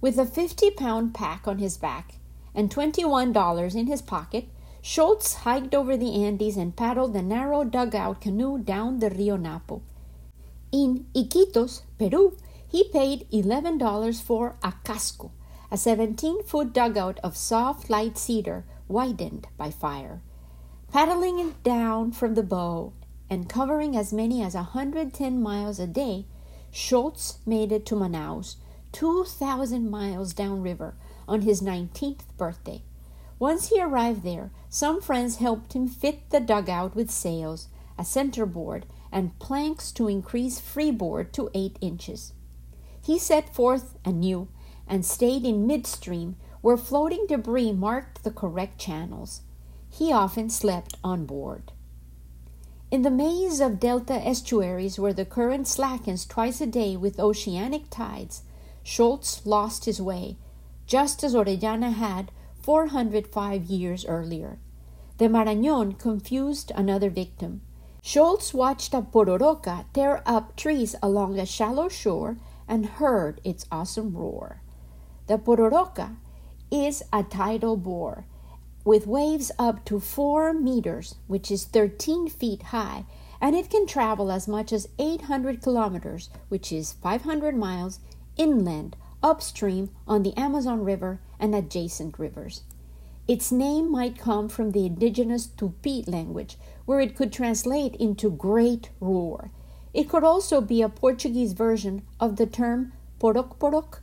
With 0.00 0.18
a 0.18 0.26
50 0.26 0.72
pound 0.72 1.14
pack 1.14 1.46
on 1.46 1.58
his 1.58 1.78
back 1.78 2.16
and 2.52 2.68
$21 2.68 3.76
in 3.76 3.86
his 3.86 4.02
pocket, 4.02 4.48
Schultz 4.82 5.34
hiked 5.34 5.72
over 5.72 5.96
the 5.96 6.24
Andes 6.24 6.56
and 6.56 6.74
paddled 6.74 7.12
the 7.12 7.22
narrow 7.22 7.62
dugout 7.62 8.20
canoe 8.20 8.58
down 8.58 8.98
the 8.98 9.10
Rio 9.10 9.36
Napo. 9.36 9.82
In 10.76 11.06
Iquitos, 11.14 11.80
Peru, 11.96 12.36
he 12.68 12.90
paid 12.90 13.26
$11 13.30 14.20
for 14.20 14.56
a 14.62 14.74
casco, 14.84 15.32
a 15.70 15.78
17 15.78 16.42
foot 16.42 16.74
dugout 16.74 17.18
of 17.20 17.34
soft 17.34 17.88
light 17.88 18.18
cedar 18.18 18.66
widened 18.86 19.48
by 19.56 19.70
fire. 19.70 20.20
Paddling 20.92 21.38
it 21.38 21.62
down 21.62 22.12
from 22.12 22.34
the 22.34 22.42
bow 22.42 22.92
and 23.30 23.48
covering 23.48 23.96
as 23.96 24.12
many 24.12 24.42
as 24.42 24.54
a 24.54 24.76
110 24.76 25.40
miles 25.40 25.78
a 25.78 25.86
day, 25.86 26.26
Schultz 26.70 27.38
made 27.46 27.72
it 27.72 27.86
to 27.86 27.94
Manaus, 27.94 28.56
2,000 28.92 29.90
miles 29.90 30.34
downriver, 30.34 30.94
on 31.26 31.40
his 31.40 31.62
19th 31.62 32.36
birthday. 32.36 32.82
Once 33.38 33.70
he 33.70 33.80
arrived 33.80 34.24
there, 34.24 34.50
some 34.68 35.00
friends 35.00 35.36
helped 35.36 35.72
him 35.72 35.88
fit 35.88 36.28
the 36.28 36.38
dugout 36.38 36.94
with 36.94 37.10
sails, 37.10 37.68
a 37.98 38.04
centerboard, 38.04 38.84
and 39.12 39.38
planks 39.38 39.92
to 39.92 40.08
increase 40.08 40.60
freeboard 40.60 41.32
to 41.34 41.50
8 41.54 41.78
inches. 41.80 42.32
He 43.00 43.18
set 43.18 43.54
forth 43.54 43.96
anew 44.04 44.48
and 44.86 45.04
stayed 45.04 45.44
in 45.44 45.66
midstream 45.66 46.36
where 46.60 46.76
floating 46.76 47.26
debris 47.28 47.72
marked 47.72 48.24
the 48.24 48.30
correct 48.30 48.78
channels. 48.78 49.42
He 49.88 50.12
often 50.12 50.50
slept 50.50 50.96
on 51.04 51.24
board. 51.24 51.72
In 52.90 53.02
the 53.02 53.10
maze 53.10 53.60
of 53.60 53.80
delta 53.80 54.14
estuaries 54.14 54.98
where 54.98 55.12
the 55.12 55.24
current 55.24 55.66
slackens 55.66 56.24
twice 56.24 56.60
a 56.60 56.66
day 56.66 56.96
with 56.96 57.18
oceanic 57.18 57.90
tides, 57.90 58.42
Schultz 58.82 59.44
lost 59.44 59.84
his 59.86 60.00
way, 60.00 60.36
just 60.86 61.24
as 61.24 61.34
Orellana 61.34 61.92
had 61.92 62.30
405 62.62 63.64
years 63.64 64.04
earlier. 64.06 64.58
the 65.18 65.26
Marañón 65.26 65.98
confused 65.98 66.70
another 66.74 67.08
victim. 67.10 67.62
Schultz 68.06 68.54
watched 68.54 68.94
a 68.94 69.02
pororoca 69.02 69.84
tear 69.92 70.22
up 70.24 70.54
trees 70.54 70.94
along 71.02 71.40
a 71.40 71.44
shallow 71.44 71.88
shore 71.88 72.36
and 72.68 72.86
heard 72.86 73.40
its 73.42 73.66
awesome 73.72 74.16
roar. 74.16 74.62
The 75.26 75.38
pororoca 75.38 76.14
is 76.70 77.02
a 77.12 77.24
tidal 77.24 77.76
bore 77.76 78.24
with 78.84 79.08
waves 79.08 79.50
up 79.58 79.84
to 79.86 79.98
4 79.98 80.52
meters, 80.52 81.16
which 81.26 81.50
is 81.50 81.64
13 81.64 82.28
feet 82.28 82.62
high, 82.70 83.06
and 83.40 83.56
it 83.56 83.70
can 83.70 83.88
travel 83.88 84.30
as 84.30 84.46
much 84.46 84.72
as 84.72 84.88
800 85.00 85.60
kilometers, 85.60 86.30
which 86.48 86.70
is 86.70 86.92
500 86.92 87.56
miles, 87.56 87.98
inland, 88.36 88.94
upstream 89.20 89.90
on 90.06 90.22
the 90.22 90.36
Amazon 90.36 90.84
River 90.84 91.18
and 91.40 91.56
adjacent 91.56 92.20
rivers. 92.20 92.62
Its 93.26 93.50
name 93.50 93.90
might 93.90 94.16
come 94.16 94.48
from 94.48 94.70
the 94.70 94.86
indigenous 94.86 95.48
Tupi 95.48 96.06
language, 96.06 96.56
where 96.86 97.00
it 97.00 97.14
could 97.14 97.32
translate 97.32 97.94
into 97.96 98.30
great 98.30 98.90
roar. 99.00 99.50
It 99.92 100.08
could 100.08 100.24
also 100.24 100.60
be 100.60 100.82
a 100.82 100.88
Portuguese 100.88 101.52
version 101.52 102.02
of 102.18 102.36
the 102.36 102.46
term 102.46 102.92
porok 103.20 103.58
porok, 103.58 104.00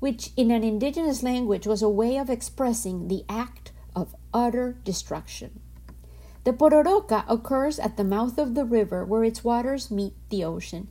which 0.00 0.32
in 0.36 0.50
an 0.50 0.64
indigenous 0.64 1.22
language 1.22 1.66
was 1.66 1.82
a 1.82 1.88
way 1.88 2.16
of 2.16 2.28
expressing 2.28 3.06
the 3.06 3.24
act 3.28 3.70
of 3.94 4.16
utter 4.34 4.76
destruction. 4.84 5.60
The 6.44 6.52
pororoca 6.52 7.24
occurs 7.28 7.78
at 7.78 7.96
the 7.96 8.04
mouth 8.04 8.36
of 8.38 8.54
the 8.54 8.64
river 8.64 9.04
where 9.04 9.22
its 9.22 9.44
waters 9.44 9.90
meet 9.90 10.14
the 10.28 10.42
ocean. 10.42 10.88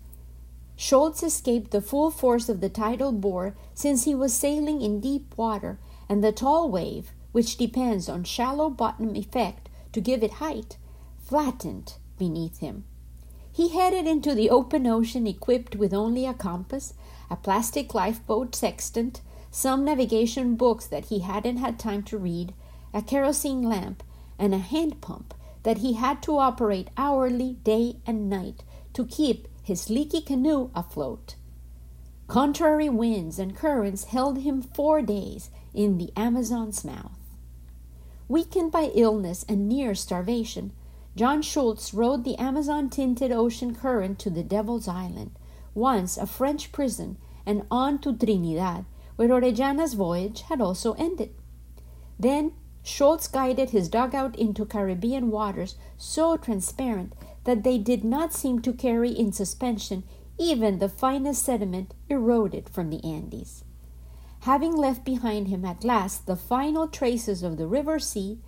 Schultz 0.77 1.23
escaped 1.23 1.71
the 1.71 1.81
full 1.81 2.09
force 2.09 2.47
of 2.47 2.61
the 2.61 2.69
tidal 2.69 3.11
bore 3.11 3.55
since 3.73 4.05
he 4.05 4.15
was 4.15 4.33
sailing 4.33 4.81
in 4.81 5.01
deep 5.01 5.37
water, 5.37 5.77
and 6.07 6.23
the 6.23 6.31
tall 6.31 6.69
wave, 6.69 7.11
which 7.31 7.57
depends 7.57 8.07
on 8.07 8.23
shallow 8.23 8.69
bottom 8.69 9.15
effect 9.15 9.69
to 9.91 10.01
give 10.01 10.23
it 10.23 10.33
height, 10.33 10.77
flattened 11.31 11.93
beneath 12.17 12.59
him. 12.59 12.83
He 13.53 13.69
headed 13.69 14.05
into 14.05 14.35
the 14.35 14.49
open 14.49 14.85
ocean 14.85 15.25
equipped 15.25 15.77
with 15.77 15.93
only 15.93 16.25
a 16.25 16.33
compass, 16.33 16.93
a 17.29 17.37
plastic 17.37 17.93
lifeboat 17.93 18.53
sextant, 18.53 19.21
some 19.49 19.85
navigation 19.85 20.55
books 20.55 20.85
that 20.87 21.05
he 21.05 21.19
hadn't 21.19 21.55
had 21.55 21.79
time 21.79 22.03
to 22.03 22.17
read, 22.17 22.53
a 22.93 23.01
kerosene 23.01 23.63
lamp, 23.63 24.03
and 24.37 24.53
a 24.53 24.57
hand 24.57 24.99
pump 24.99 25.33
that 25.63 25.77
he 25.77 25.93
had 25.93 26.21
to 26.23 26.37
operate 26.37 26.89
hourly, 26.97 27.53
day 27.63 27.95
and 28.05 28.29
night, 28.29 28.65
to 28.91 29.05
keep 29.05 29.47
his 29.63 29.89
leaky 29.89 30.19
canoe 30.19 30.69
afloat. 30.75 31.35
Contrary 32.27 32.89
winds 32.89 33.39
and 33.39 33.55
currents 33.55 34.03
held 34.03 34.39
him 34.39 34.61
four 34.61 35.01
days 35.01 35.49
in 35.73 35.97
the 35.97 36.11
Amazon's 36.17 36.83
mouth. 36.83 37.17
Weakened 38.27 38.73
by 38.73 38.91
illness 38.93 39.45
and 39.47 39.69
near 39.69 39.95
starvation, 39.95 40.73
John 41.15 41.41
Schultz 41.41 41.93
rode 41.93 42.23
the 42.23 42.37
Amazon 42.37 42.89
tinted 42.89 43.31
ocean 43.31 43.75
current 43.75 44.17
to 44.19 44.29
the 44.29 44.43
Devil's 44.43 44.87
Island, 44.87 45.31
once 45.73 46.17
a 46.17 46.25
French 46.25 46.71
prison, 46.71 47.17
and 47.45 47.65
on 47.69 47.99
to 47.99 48.13
Trinidad, 48.13 48.85
where 49.17 49.29
Orellana's 49.29 49.93
voyage 49.93 50.41
had 50.43 50.61
also 50.61 50.93
ended. 50.93 51.33
Then 52.19 52.53
Schultz 52.83 53.27
guided 53.27 53.71
his 53.71 53.89
dugout 53.89 54.37
into 54.37 54.65
Caribbean 54.65 55.29
waters 55.29 55.75
so 55.97 56.37
transparent 56.37 57.13
that 57.43 57.63
they 57.63 57.77
did 57.77 58.03
not 58.03 58.33
seem 58.33 58.61
to 58.61 58.73
carry 58.73 59.11
in 59.11 59.31
suspension 59.31 60.03
even 60.37 60.79
the 60.79 60.89
finest 60.89 61.43
sediment 61.43 61.93
eroded 62.09 62.67
from 62.69 62.89
the 62.89 63.03
Andes. 63.03 63.63
Having 64.41 64.75
left 64.75 65.05
behind 65.05 65.49
him 65.49 65.63
at 65.65 65.83
last 65.83 66.25
the 66.25 66.35
final 66.35 66.87
traces 66.87 67.43
of 67.43 67.57
the 67.57 67.67
river 67.67 67.99
sea, 67.99 68.39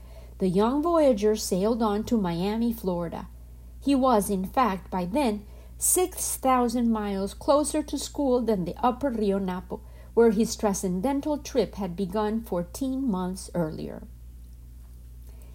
the 0.43 0.49
young 0.49 0.83
voyager 0.83 1.37
sailed 1.37 1.81
on 1.81 2.03
to 2.03 2.17
Miami, 2.17 2.73
Florida. 2.73 3.29
He 3.79 3.95
was, 3.95 4.29
in 4.29 4.43
fact, 4.45 4.91
by 4.91 5.05
then 5.05 5.45
6,000 5.77 6.91
miles 6.91 7.33
closer 7.33 7.81
to 7.81 7.97
school 7.97 8.41
than 8.41 8.65
the 8.65 8.75
upper 8.83 9.09
Rio 9.09 9.39
Napo, 9.39 9.79
where 10.13 10.31
his 10.31 10.57
transcendental 10.57 11.37
trip 11.37 11.75
had 11.75 11.95
begun 11.95 12.41
14 12.41 13.09
months 13.09 13.49
earlier. 13.55 14.03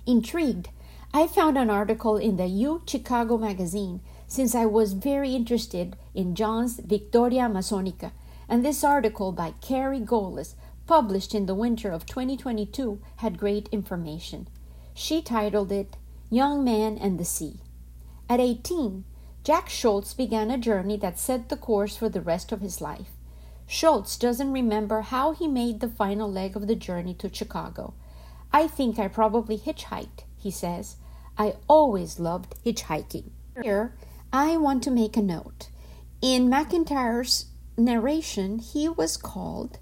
Intrigued, 0.06 0.70
I 1.12 1.26
found 1.26 1.58
an 1.58 1.68
article 1.68 2.16
in 2.16 2.38
the 2.38 2.46
U 2.46 2.80
Chicago 2.86 3.36
magazine 3.36 4.00
since 4.26 4.54
I 4.54 4.64
was 4.64 4.94
very 4.94 5.34
interested 5.34 5.96
in 6.14 6.34
John's 6.34 6.80
Victoria 6.80 7.42
Amazonica, 7.42 8.12
and 8.48 8.64
this 8.64 8.82
article 8.82 9.32
by 9.32 9.52
Carrie 9.60 10.00
Golus, 10.00 10.54
published 10.86 11.34
in 11.34 11.44
the 11.44 11.54
winter 11.54 11.90
of 11.90 12.06
2022, 12.06 13.02
had 13.16 13.36
great 13.36 13.68
information. 13.70 14.48
She 15.00 15.22
titled 15.22 15.70
it 15.70 15.96
Young 16.28 16.64
Man 16.64 16.98
and 16.98 17.20
the 17.20 17.24
Sea. 17.24 17.60
At 18.28 18.40
18, 18.40 19.04
Jack 19.44 19.68
Schultz 19.68 20.12
began 20.12 20.50
a 20.50 20.58
journey 20.58 20.96
that 20.96 21.20
set 21.20 21.50
the 21.50 21.56
course 21.56 21.96
for 21.96 22.08
the 22.08 22.20
rest 22.20 22.50
of 22.50 22.62
his 22.62 22.80
life. 22.80 23.12
Schultz 23.64 24.16
doesn't 24.16 24.50
remember 24.50 25.02
how 25.02 25.34
he 25.34 25.46
made 25.46 25.78
the 25.78 25.88
final 25.88 26.28
leg 26.28 26.56
of 26.56 26.66
the 26.66 26.74
journey 26.74 27.14
to 27.14 27.32
Chicago. 27.32 27.94
I 28.52 28.66
think 28.66 28.98
I 28.98 29.06
probably 29.06 29.56
hitchhiked, 29.56 30.24
he 30.36 30.50
says. 30.50 30.96
I 31.38 31.54
always 31.68 32.18
loved 32.18 32.56
hitchhiking. 32.66 33.30
Here, 33.62 33.94
I 34.32 34.56
want 34.56 34.82
to 34.82 34.90
make 34.90 35.16
a 35.16 35.22
note. 35.22 35.68
In 36.20 36.50
McIntyre's 36.50 37.46
narration, 37.76 38.58
he 38.58 38.88
was 38.88 39.16
called 39.16 39.78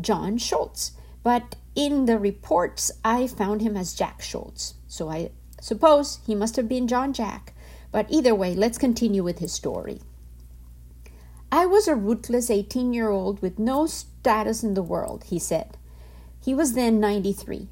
John 0.00 0.38
Schultz, 0.38 0.92
but 1.24 1.56
in 1.74 2.06
the 2.06 2.18
reports, 2.18 2.90
I 3.04 3.26
found 3.26 3.62
him 3.62 3.76
as 3.76 3.94
Jack 3.94 4.22
Schultz. 4.22 4.74
So 4.88 5.08
I 5.08 5.30
suppose 5.60 6.20
he 6.26 6.34
must 6.34 6.56
have 6.56 6.68
been 6.68 6.88
John 6.88 7.12
Jack. 7.12 7.54
But 7.92 8.06
either 8.10 8.34
way, 8.34 8.54
let's 8.54 8.78
continue 8.78 9.22
with 9.22 9.38
his 9.38 9.52
story. 9.52 10.00
I 11.52 11.66
was 11.66 11.88
a 11.88 11.96
rootless 11.96 12.50
18 12.50 12.92
year 12.92 13.08
old 13.08 13.42
with 13.42 13.58
no 13.58 13.86
status 13.86 14.62
in 14.62 14.74
the 14.74 14.82
world, 14.82 15.24
he 15.24 15.38
said. 15.38 15.76
He 16.42 16.54
was 16.54 16.74
then 16.74 17.00
93. 17.00 17.68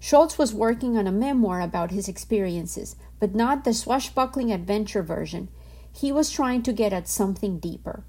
Schultz 0.00 0.38
was 0.38 0.54
working 0.54 0.96
on 0.96 1.08
a 1.08 1.12
memoir 1.12 1.60
about 1.60 1.90
his 1.90 2.08
experiences, 2.08 2.94
but 3.18 3.34
not 3.34 3.64
the 3.64 3.74
swashbuckling 3.74 4.52
adventure 4.52 5.02
version. 5.02 5.48
He 5.92 6.12
was 6.12 6.30
trying 6.30 6.62
to 6.62 6.72
get 6.72 6.92
at 6.92 7.08
something 7.08 7.58
deeper. 7.58 8.04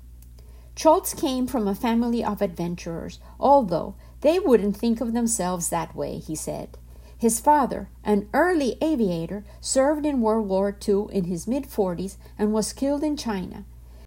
Schultz 0.76 1.14
came 1.14 1.48
from 1.48 1.68
a 1.68 1.76
family 1.76 2.24
of 2.24 2.42
adventurers, 2.42 3.20
although 3.40 3.96
they 4.22 4.40
wouldn't 4.40 4.78
think 4.78 5.02
of 5.02 5.14
themselves 5.14 5.70
that 5.70 5.96
way, 5.96 6.20
he 6.20 6.36
said. 6.36 6.78
His 7.18 7.40
father, 7.40 7.90
an 8.04 8.30
early 8.34 8.78
aviator, 8.82 9.44
served 9.60 10.06
in 10.06 10.22
World 10.22 10.48
War 10.48 10.76
II 10.88 11.08
in 11.12 11.26
his 11.26 11.48
mid 11.48 11.66
40s 11.66 12.16
and 12.38 12.54
was 12.54 12.72
killed 12.72 13.04
in 13.04 13.18
China. 13.18 13.66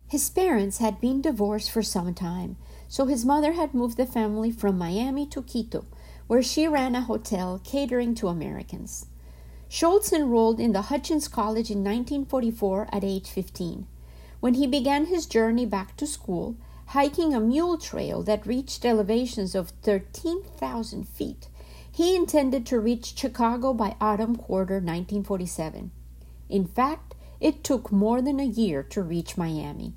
His 0.08 0.28
parents 0.30 0.78
had 0.78 1.00
been 1.00 1.20
divorced 1.20 1.70
for 1.70 1.82
some 1.82 2.14
time, 2.14 2.56
so 2.88 3.06
his 3.06 3.24
mother 3.24 3.52
had 3.52 3.74
moved 3.74 3.96
the 3.96 4.06
family 4.06 4.50
from 4.50 4.78
Miami 4.78 5.26
to 5.26 5.42
Quito, 5.42 5.84
where 6.26 6.42
she 6.42 6.66
ran 6.68 6.94
a 6.94 7.02
hotel 7.02 7.60
catering 7.64 8.14
to 8.16 8.28
Americans. 8.28 9.06
Schultz 9.68 10.12
enrolled 10.12 10.60
in 10.60 10.72
the 10.72 10.82
Hutchins 10.82 11.28
College 11.28 11.70
in 11.70 11.78
1944 11.78 12.88
at 12.92 13.04
age 13.04 13.30
15. 13.30 13.86
When 14.40 14.54
he 14.54 14.66
began 14.66 15.06
his 15.06 15.24
journey 15.24 15.64
back 15.64 15.96
to 15.96 16.06
school, 16.06 16.56
hiking 16.92 17.32
a 17.32 17.40
mule 17.40 17.78
trail 17.78 18.22
that 18.22 18.46
reached 18.46 18.84
elevations 18.84 19.54
of 19.54 19.70
13,000 19.80 21.08
feet, 21.08 21.48
he 21.90 22.14
intended 22.14 22.66
to 22.66 22.78
reach 22.78 23.18
Chicago 23.18 23.72
by 23.72 23.96
autumn 23.98 24.36
quarter 24.36 24.74
1947. 24.74 25.90
In 26.50 26.66
fact, 26.66 27.14
it 27.40 27.64
took 27.64 27.90
more 27.90 28.20
than 28.20 28.38
a 28.38 28.44
year 28.44 28.82
to 28.82 29.00
reach 29.02 29.38
Miami. 29.38 29.94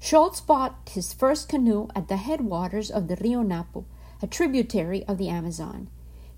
Schultz 0.00 0.40
bought 0.40 0.88
his 0.90 1.12
first 1.12 1.46
canoe 1.46 1.88
at 1.94 2.08
the 2.08 2.16
headwaters 2.16 2.90
of 2.90 3.08
the 3.08 3.16
Rio 3.16 3.42
Napo, 3.42 3.84
a 4.22 4.26
tributary 4.26 5.04
of 5.04 5.18
the 5.18 5.28
Amazon. 5.28 5.88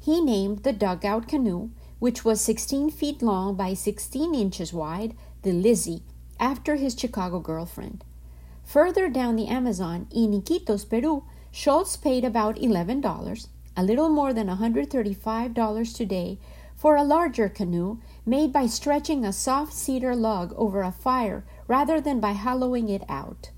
He 0.00 0.20
named 0.20 0.64
the 0.64 0.72
dugout 0.72 1.28
canoe, 1.28 1.70
which 2.00 2.24
was 2.24 2.40
16 2.40 2.90
feet 2.90 3.22
long 3.22 3.54
by 3.54 3.74
16 3.74 4.34
inches 4.34 4.72
wide, 4.72 5.14
the 5.42 5.52
Lizzie, 5.52 6.02
after 6.40 6.74
his 6.74 6.98
Chicago 6.98 7.38
girlfriend. 7.38 8.02
Further 8.66 9.08
down 9.08 9.36
the 9.36 9.46
Amazon, 9.46 10.08
in 10.10 10.32
Iquitos, 10.32 10.84
Peru, 10.84 11.22
Schultz 11.52 11.96
paid 11.96 12.24
about 12.24 12.56
$11, 12.56 13.46
a 13.76 13.82
little 13.84 14.08
more 14.08 14.32
than 14.32 14.48
$135 14.48 15.96
today, 15.96 16.38
for 16.74 16.96
a 16.96 17.04
larger 17.04 17.48
canoe 17.48 18.00
made 18.26 18.52
by 18.52 18.66
stretching 18.66 19.24
a 19.24 19.32
soft 19.32 19.72
cedar 19.72 20.16
log 20.16 20.52
over 20.56 20.82
a 20.82 20.90
fire 20.90 21.44
rather 21.68 22.00
than 22.00 22.18
by 22.18 22.32
hollowing 22.32 22.88
it 22.88 23.04
out. 23.08 23.50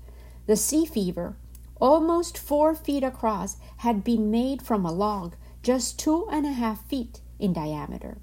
The 0.45 0.55
Sea 0.55 0.85
Fever, 0.85 1.35
almost 1.81 2.37
four 2.37 2.75
feet 2.75 3.03
across, 3.03 3.57
had 3.77 4.03
been 4.03 4.29
made 4.29 4.61
from 4.61 4.85
a 4.85 4.91
log 4.91 5.35
just 5.63 5.97
two 5.97 6.27
and 6.31 6.45
a 6.45 6.51
half 6.51 6.85
feet 6.85 7.21
in 7.39 7.51
diameter. 7.51 8.19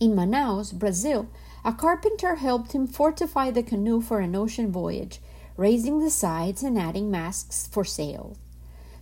In 0.00 0.16
Manaus, 0.16 0.72
Brazil, 0.72 1.28
a 1.64 1.72
carpenter 1.72 2.36
helped 2.36 2.72
him 2.72 2.88
fortify 2.88 3.52
the 3.52 3.62
canoe 3.62 4.00
for 4.00 4.18
an 4.18 4.34
ocean 4.34 4.72
voyage, 4.72 5.20
raising 5.60 6.00
the 6.00 6.08
sides 6.08 6.62
and 6.62 6.78
adding 6.78 7.10
masts 7.10 7.66
for 7.66 7.84
sails. 7.84 8.38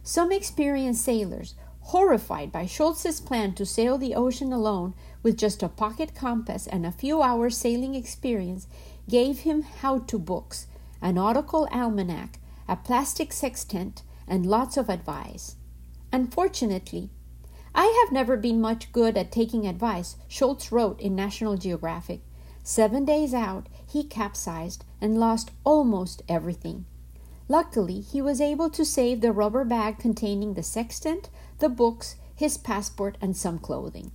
Some 0.03 0.33
experienced 0.33 1.05
sailors, 1.05 1.55
horrified 1.83 2.51
by 2.51 2.66
Schultz's 2.66 3.21
plan 3.21 3.55
to 3.55 3.64
sail 3.64 3.97
the 3.97 4.16
ocean 4.16 4.53
alone 4.53 4.94
with 5.23 5.38
just 5.38 5.62
a 5.62 5.68
pocket 5.68 6.16
compass 6.16 6.66
and 6.66 6.85
a 6.85 6.90
few 6.90 7.23
hours 7.23 7.57
sailing 7.57 7.94
experience, 7.94 8.66
gave 9.09 9.40
him 9.40 9.62
how 9.62 10.01
to 10.01 10.18
books, 10.18 10.66
a 11.01 11.12
nautical 11.12 11.68
almanac, 11.71 12.40
a 12.66 12.75
plastic 12.75 13.33
sextant, 13.33 14.03
and 14.27 14.44
lots 14.44 14.77
of 14.77 14.90
advice. 14.90 15.55
Unfortunately, 16.12 17.09
I 17.73 18.03
have 18.03 18.12
never 18.12 18.37
been 18.37 18.61
much 18.61 18.90
good 18.90 19.16
at 19.16 19.31
taking 19.31 19.64
advice, 19.64 20.16
Schultz 20.27 20.73
wrote 20.73 21.01
in 21.01 21.14
National 21.14 21.57
Geographic. 21.57 22.23
Seven 22.64 23.05
days 23.05 23.33
out, 23.33 23.68
he 23.88 24.05
capsized 24.05 24.85
and 25.01 25.18
lost 25.18 25.51
almost 25.64 26.22
everything. 26.29 26.85
Luckily, 27.48 28.01
he 28.01 28.20
was 28.20 28.40
able 28.40 28.68
to 28.70 28.85
save 28.85 29.20
the 29.20 29.33
rubber 29.33 29.64
bag 29.64 29.98
containing 29.98 30.55
the 30.55 30.62
sextant, 30.62 31.31
the 31.59 31.70
books, 31.70 32.16
his 32.35 32.59
passport, 32.59 33.16
and 33.20 33.37
some 33.37 33.59
clothing. 33.59 34.12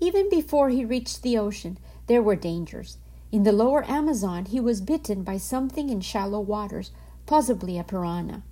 Even 0.00 0.30
before 0.30 0.68
he 0.68 0.84
reached 0.84 1.22
the 1.22 1.36
ocean, 1.36 1.78
there 2.06 2.22
were 2.22 2.36
dangers. 2.36 2.98
In 3.32 3.42
the 3.42 3.52
lower 3.52 3.84
Amazon, 3.90 4.44
he 4.46 4.60
was 4.60 4.80
bitten 4.80 5.24
by 5.24 5.36
something 5.36 5.90
in 5.90 6.00
shallow 6.00 6.40
waters, 6.40 6.92
possibly 7.26 7.78
a 7.78 7.84
piranha. 7.84 8.42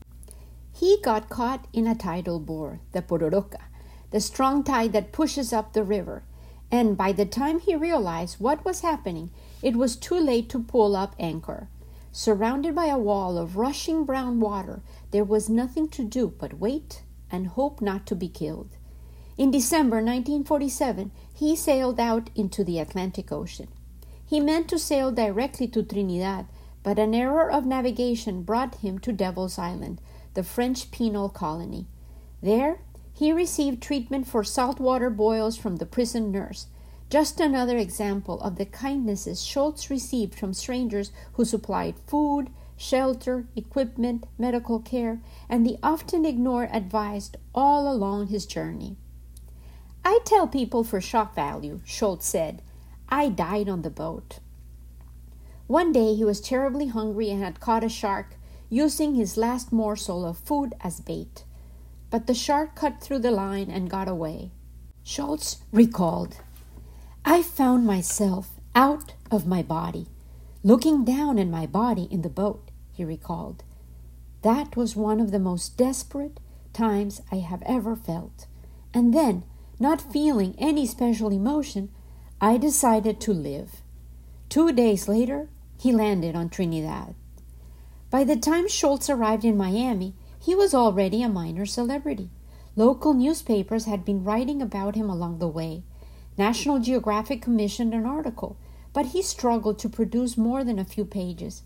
He 0.72 0.98
got 1.02 1.30
caught 1.30 1.66
in 1.72 1.86
a 1.86 1.94
tidal 1.94 2.40
bore, 2.40 2.80
the 2.92 3.00
pororoca, 3.00 3.60
the 4.10 4.20
strong 4.20 4.64
tide 4.64 4.92
that 4.92 5.12
pushes 5.12 5.52
up 5.52 5.72
the 5.72 5.84
river, 5.84 6.24
and 6.70 6.96
by 6.96 7.12
the 7.12 7.24
time 7.24 7.60
he 7.60 7.76
realized 7.76 8.40
what 8.40 8.64
was 8.64 8.80
happening, 8.80 9.30
it 9.66 9.74
was 9.74 9.96
too 9.96 10.14
late 10.14 10.48
to 10.48 10.60
pull 10.60 10.94
up 10.94 11.16
anchor. 11.18 11.66
Surrounded 12.12 12.72
by 12.72 12.86
a 12.86 12.96
wall 12.96 13.36
of 13.36 13.56
rushing 13.56 14.04
brown 14.04 14.38
water, 14.38 14.80
there 15.10 15.24
was 15.24 15.48
nothing 15.48 15.88
to 15.88 16.04
do 16.04 16.32
but 16.38 16.60
wait 16.60 17.02
and 17.32 17.48
hope 17.48 17.82
not 17.82 18.06
to 18.06 18.14
be 18.14 18.28
killed. 18.28 18.76
In 19.36 19.50
December 19.50 19.96
1947, 19.96 21.10
he 21.34 21.56
sailed 21.56 21.98
out 21.98 22.30
into 22.36 22.62
the 22.62 22.78
Atlantic 22.78 23.32
Ocean. 23.32 23.66
He 24.24 24.38
meant 24.38 24.68
to 24.68 24.78
sail 24.78 25.10
directly 25.10 25.66
to 25.66 25.82
Trinidad, 25.82 26.46
but 26.84 27.00
an 27.00 27.12
error 27.12 27.50
of 27.50 27.66
navigation 27.66 28.44
brought 28.44 28.76
him 28.76 29.00
to 29.00 29.12
Devil's 29.12 29.58
Island, 29.58 30.00
the 30.34 30.44
French 30.44 30.92
penal 30.92 31.28
colony. 31.28 31.88
There, 32.40 32.82
he 33.12 33.32
received 33.32 33.82
treatment 33.82 34.28
for 34.28 34.44
saltwater 34.44 35.10
boils 35.10 35.56
from 35.56 35.76
the 35.76 35.86
prison 35.86 36.30
nurse, 36.30 36.66
just 37.08 37.38
another 37.38 37.76
example 37.76 38.40
of 38.40 38.56
the 38.56 38.64
kindnesses 38.64 39.44
Schultz 39.44 39.90
received 39.90 40.34
from 40.34 40.52
strangers 40.52 41.12
who 41.34 41.44
supplied 41.44 41.94
food, 42.06 42.50
shelter, 42.76 43.46
equipment, 43.54 44.26
medical 44.38 44.80
care, 44.80 45.20
and 45.48 45.64
the 45.64 45.78
often 45.82 46.24
ignored 46.24 46.68
advice 46.72 47.30
all 47.54 47.90
along 47.90 48.26
his 48.26 48.44
journey. 48.44 48.96
I 50.04 50.18
tell 50.24 50.46
people 50.46 50.84
for 50.84 51.00
shock 51.00 51.34
value, 51.34 51.80
Schultz 51.84 52.26
said, 52.26 52.62
I 53.08 53.28
died 53.28 53.68
on 53.68 53.82
the 53.82 53.90
boat. 53.90 54.40
One 55.68 55.92
day 55.92 56.14
he 56.14 56.24
was 56.24 56.40
terribly 56.40 56.88
hungry 56.88 57.30
and 57.30 57.42
had 57.42 57.60
caught 57.60 57.84
a 57.84 57.88
shark, 57.88 58.34
using 58.68 59.14
his 59.14 59.36
last 59.36 59.72
morsel 59.72 60.24
of 60.24 60.38
food 60.38 60.74
as 60.80 61.00
bait. 61.00 61.44
But 62.10 62.26
the 62.26 62.34
shark 62.34 62.74
cut 62.74 63.00
through 63.00 63.20
the 63.20 63.30
line 63.30 63.70
and 63.70 63.90
got 63.90 64.08
away. 64.08 64.50
Schultz 65.02 65.58
recalled 65.72 66.38
I 67.28 67.42
found 67.42 67.84
myself 67.84 68.52
out 68.72 69.14
of 69.32 69.48
my 69.48 69.60
body, 69.60 70.06
looking 70.62 71.04
down 71.04 71.40
at 71.40 71.48
my 71.48 71.66
body 71.66 72.06
in 72.08 72.22
the 72.22 72.28
boat, 72.28 72.70
he 72.92 73.04
recalled. 73.04 73.64
That 74.42 74.76
was 74.76 74.94
one 74.94 75.18
of 75.18 75.32
the 75.32 75.40
most 75.40 75.76
desperate 75.76 76.38
times 76.72 77.20
I 77.32 77.36
have 77.36 77.64
ever 77.66 77.96
felt. 77.96 78.46
And 78.94 79.12
then, 79.12 79.42
not 79.80 80.12
feeling 80.12 80.54
any 80.56 80.86
special 80.86 81.32
emotion, 81.32 81.88
I 82.40 82.58
decided 82.58 83.20
to 83.22 83.32
live. 83.32 83.82
Two 84.48 84.70
days 84.70 85.08
later, 85.08 85.48
he 85.80 85.90
landed 85.90 86.36
on 86.36 86.48
Trinidad. 86.48 87.16
By 88.08 88.22
the 88.22 88.36
time 88.36 88.68
Schultz 88.68 89.10
arrived 89.10 89.44
in 89.44 89.56
Miami, 89.56 90.14
he 90.40 90.54
was 90.54 90.74
already 90.74 91.24
a 91.24 91.28
minor 91.28 91.66
celebrity. 91.66 92.30
Local 92.76 93.14
newspapers 93.14 93.86
had 93.86 94.04
been 94.04 94.22
writing 94.22 94.62
about 94.62 94.94
him 94.94 95.10
along 95.10 95.40
the 95.40 95.48
way. 95.48 95.82
National 96.38 96.78
Geographic 96.78 97.40
commissioned 97.40 97.94
an 97.94 98.04
article, 98.04 98.56
but 98.92 99.06
he 99.06 99.22
struggled 99.22 99.78
to 99.78 99.88
produce 99.88 100.36
more 100.36 100.64
than 100.64 100.78
a 100.78 100.84
few 100.84 101.04
pages. 101.04 101.62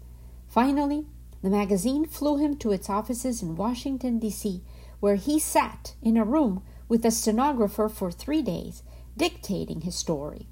Finally, 0.48 1.06
the 1.42 1.50
magazine 1.50 2.04
flew 2.04 2.36
him 2.36 2.56
to 2.56 2.70
its 2.70 2.90
offices 2.90 3.42
in 3.42 3.56
Washington, 3.56 4.18
D.C., 4.18 4.62
where 5.00 5.16
he 5.16 5.38
sat 5.38 5.94
in 6.02 6.16
a 6.16 6.24
room 6.24 6.62
with 6.88 7.04
a 7.04 7.10
stenographer 7.10 7.88
for 7.88 8.10
three 8.10 8.42
days, 8.42 8.82
dictating 9.16 9.80
his 9.80 9.94
story. 9.94 10.46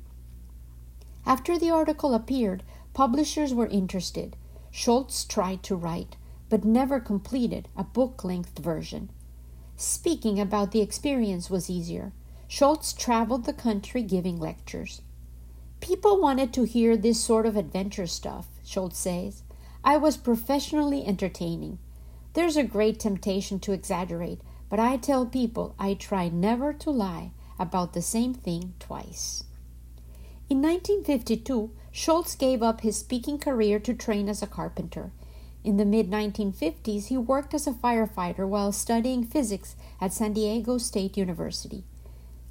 After 1.26 1.58
the 1.58 1.70
article 1.70 2.14
appeared, 2.14 2.62
publishers 2.94 3.52
were 3.52 3.66
interested. 3.66 4.36
Schultz 4.70 5.24
tried 5.24 5.62
to 5.64 5.76
write, 5.76 6.16
but 6.48 6.64
never 6.64 6.98
completed 7.00 7.68
a 7.76 7.84
book 7.84 8.24
length 8.24 8.58
version. 8.58 9.10
Speaking 9.76 10.40
about 10.40 10.72
the 10.72 10.80
experience 10.80 11.50
was 11.50 11.68
easier. 11.68 12.12
Schultz 12.50 12.94
traveled 12.94 13.44
the 13.44 13.52
country 13.52 14.02
giving 14.02 14.40
lectures. 14.40 15.02
People 15.80 16.18
wanted 16.18 16.50
to 16.54 16.64
hear 16.64 16.96
this 16.96 17.22
sort 17.22 17.44
of 17.44 17.58
adventure 17.58 18.06
stuff, 18.06 18.48
Schultz 18.64 18.98
says. 18.98 19.42
I 19.84 19.98
was 19.98 20.16
professionally 20.16 21.04
entertaining. 21.06 21.78
There's 22.32 22.56
a 22.56 22.62
great 22.62 22.98
temptation 22.98 23.60
to 23.60 23.72
exaggerate, 23.72 24.40
but 24.70 24.80
I 24.80 24.96
tell 24.96 25.26
people 25.26 25.74
I 25.78 25.92
try 25.92 26.30
never 26.30 26.72
to 26.72 26.90
lie 26.90 27.32
about 27.58 27.92
the 27.92 28.00
same 28.00 28.32
thing 28.32 28.72
twice. 28.80 29.44
In 30.48 30.62
1952, 30.62 31.70
Schultz 31.92 32.34
gave 32.34 32.62
up 32.62 32.80
his 32.80 32.96
speaking 32.96 33.38
career 33.38 33.78
to 33.80 33.92
train 33.92 34.26
as 34.26 34.42
a 34.42 34.46
carpenter. 34.46 35.12
In 35.64 35.76
the 35.76 35.84
mid 35.84 36.10
1950s, 36.10 37.08
he 37.08 37.18
worked 37.18 37.52
as 37.52 37.66
a 37.66 37.72
firefighter 37.72 38.48
while 38.48 38.72
studying 38.72 39.22
physics 39.22 39.76
at 40.00 40.14
San 40.14 40.32
Diego 40.32 40.78
State 40.78 41.18
University. 41.18 41.84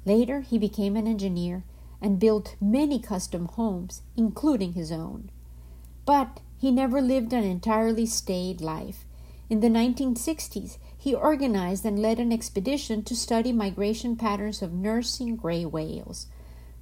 Later, 0.08 0.40
he 0.40 0.56
became 0.56 0.96
an 0.96 1.06
engineer 1.06 1.64
and 2.00 2.18
built 2.18 2.56
many 2.62 2.98
custom 2.98 3.44
homes, 3.44 4.00
including 4.16 4.72
his 4.72 4.90
own. 4.90 5.28
But 6.06 6.40
he 6.56 6.70
never 6.70 7.02
lived 7.02 7.34
an 7.34 7.44
entirely 7.44 8.06
staid 8.06 8.62
life. 8.62 9.04
In 9.50 9.60
the 9.60 9.68
1960s, 9.68 10.78
he 10.96 11.14
organized 11.14 11.84
and 11.84 12.00
led 12.00 12.18
an 12.18 12.32
expedition 12.32 13.02
to 13.02 13.14
study 13.14 13.52
migration 13.52 14.16
patterns 14.16 14.62
of 14.62 14.72
nursing 14.72 15.36
gray 15.36 15.66
whales. 15.66 16.28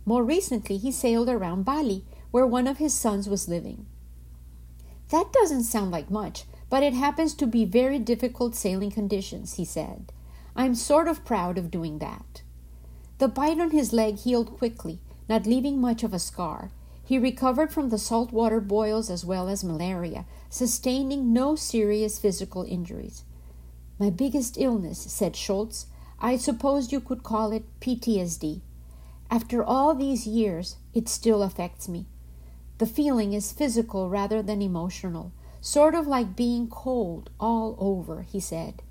More 0.04 0.22
recently, 0.22 0.76
he 0.76 0.92
sailed 0.92 1.28
around 1.28 1.64
Bali, 1.64 2.04
where 2.30 2.46
one 2.46 2.68
of 2.68 2.78
his 2.78 2.94
sons 2.94 3.28
was 3.28 3.48
living. 3.48 3.86
That 5.08 5.32
doesn't 5.32 5.64
sound 5.64 5.90
like 5.90 6.12
much, 6.12 6.44
but 6.70 6.84
it 6.84 6.94
happens 6.94 7.34
to 7.34 7.46
be 7.48 7.64
very 7.64 7.98
difficult 7.98 8.54
sailing 8.54 8.92
conditions, 8.92 9.54
he 9.54 9.64
said. 9.64 10.12
I'm 10.54 10.76
sort 10.76 11.08
of 11.08 11.24
proud 11.24 11.58
of 11.58 11.72
doing 11.72 11.98
that. 11.98 12.42
The 13.18 13.28
bite 13.28 13.60
on 13.60 13.70
his 13.70 13.92
leg 13.92 14.18
healed 14.18 14.58
quickly, 14.58 14.98
not 15.28 15.46
leaving 15.46 15.80
much 15.80 16.02
of 16.02 16.12
a 16.12 16.18
scar. 16.18 16.70
He 17.02 17.18
recovered 17.18 17.72
from 17.72 17.88
the 17.88 17.98
saltwater 17.98 18.60
boils 18.60 19.08
as 19.08 19.24
well 19.24 19.48
as 19.48 19.64
malaria, 19.64 20.26
sustaining 20.50 21.32
no 21.32 21.56
serious 21.56 22.18
physical 22.18 22.64
injuries. 22.64 23.22
My 23.98 24.10
biggest 24.10 24.58
illness, 24.58 24.98
said 24.98 25.36
Schultz, 25.36 25.86
I 26.20 26.36
suppose 26.36 26.92
you 26.92 27.00
could 27.00 27.22
call 27.22 27.52
it 27.52 27.64
PTSD. 27.80 28.60
After 29.30 29.64
all 29.64 29.94
these 29.94 30.26
years, 30.26 30.76
it 30.92 31.08
still 31.08 31.42
affects 31.42 31.88
me. 31.88 32.06
The 32.78 32.86
feeling 32.86 33.32
is 33.32 33.52
physical 33.52 34.10
rather 34.10 34.42
than 34.42 34.60
emotional, 34.60 35.32
sort 35.60 35.94
of 35.94 36.06
like 36.06 36.36
being 36.36 36.68
cold 36.68 37.30
all 37.40 37.76
over, 37.78 38.22
he 38.22 38.40
said. 38.40 38.82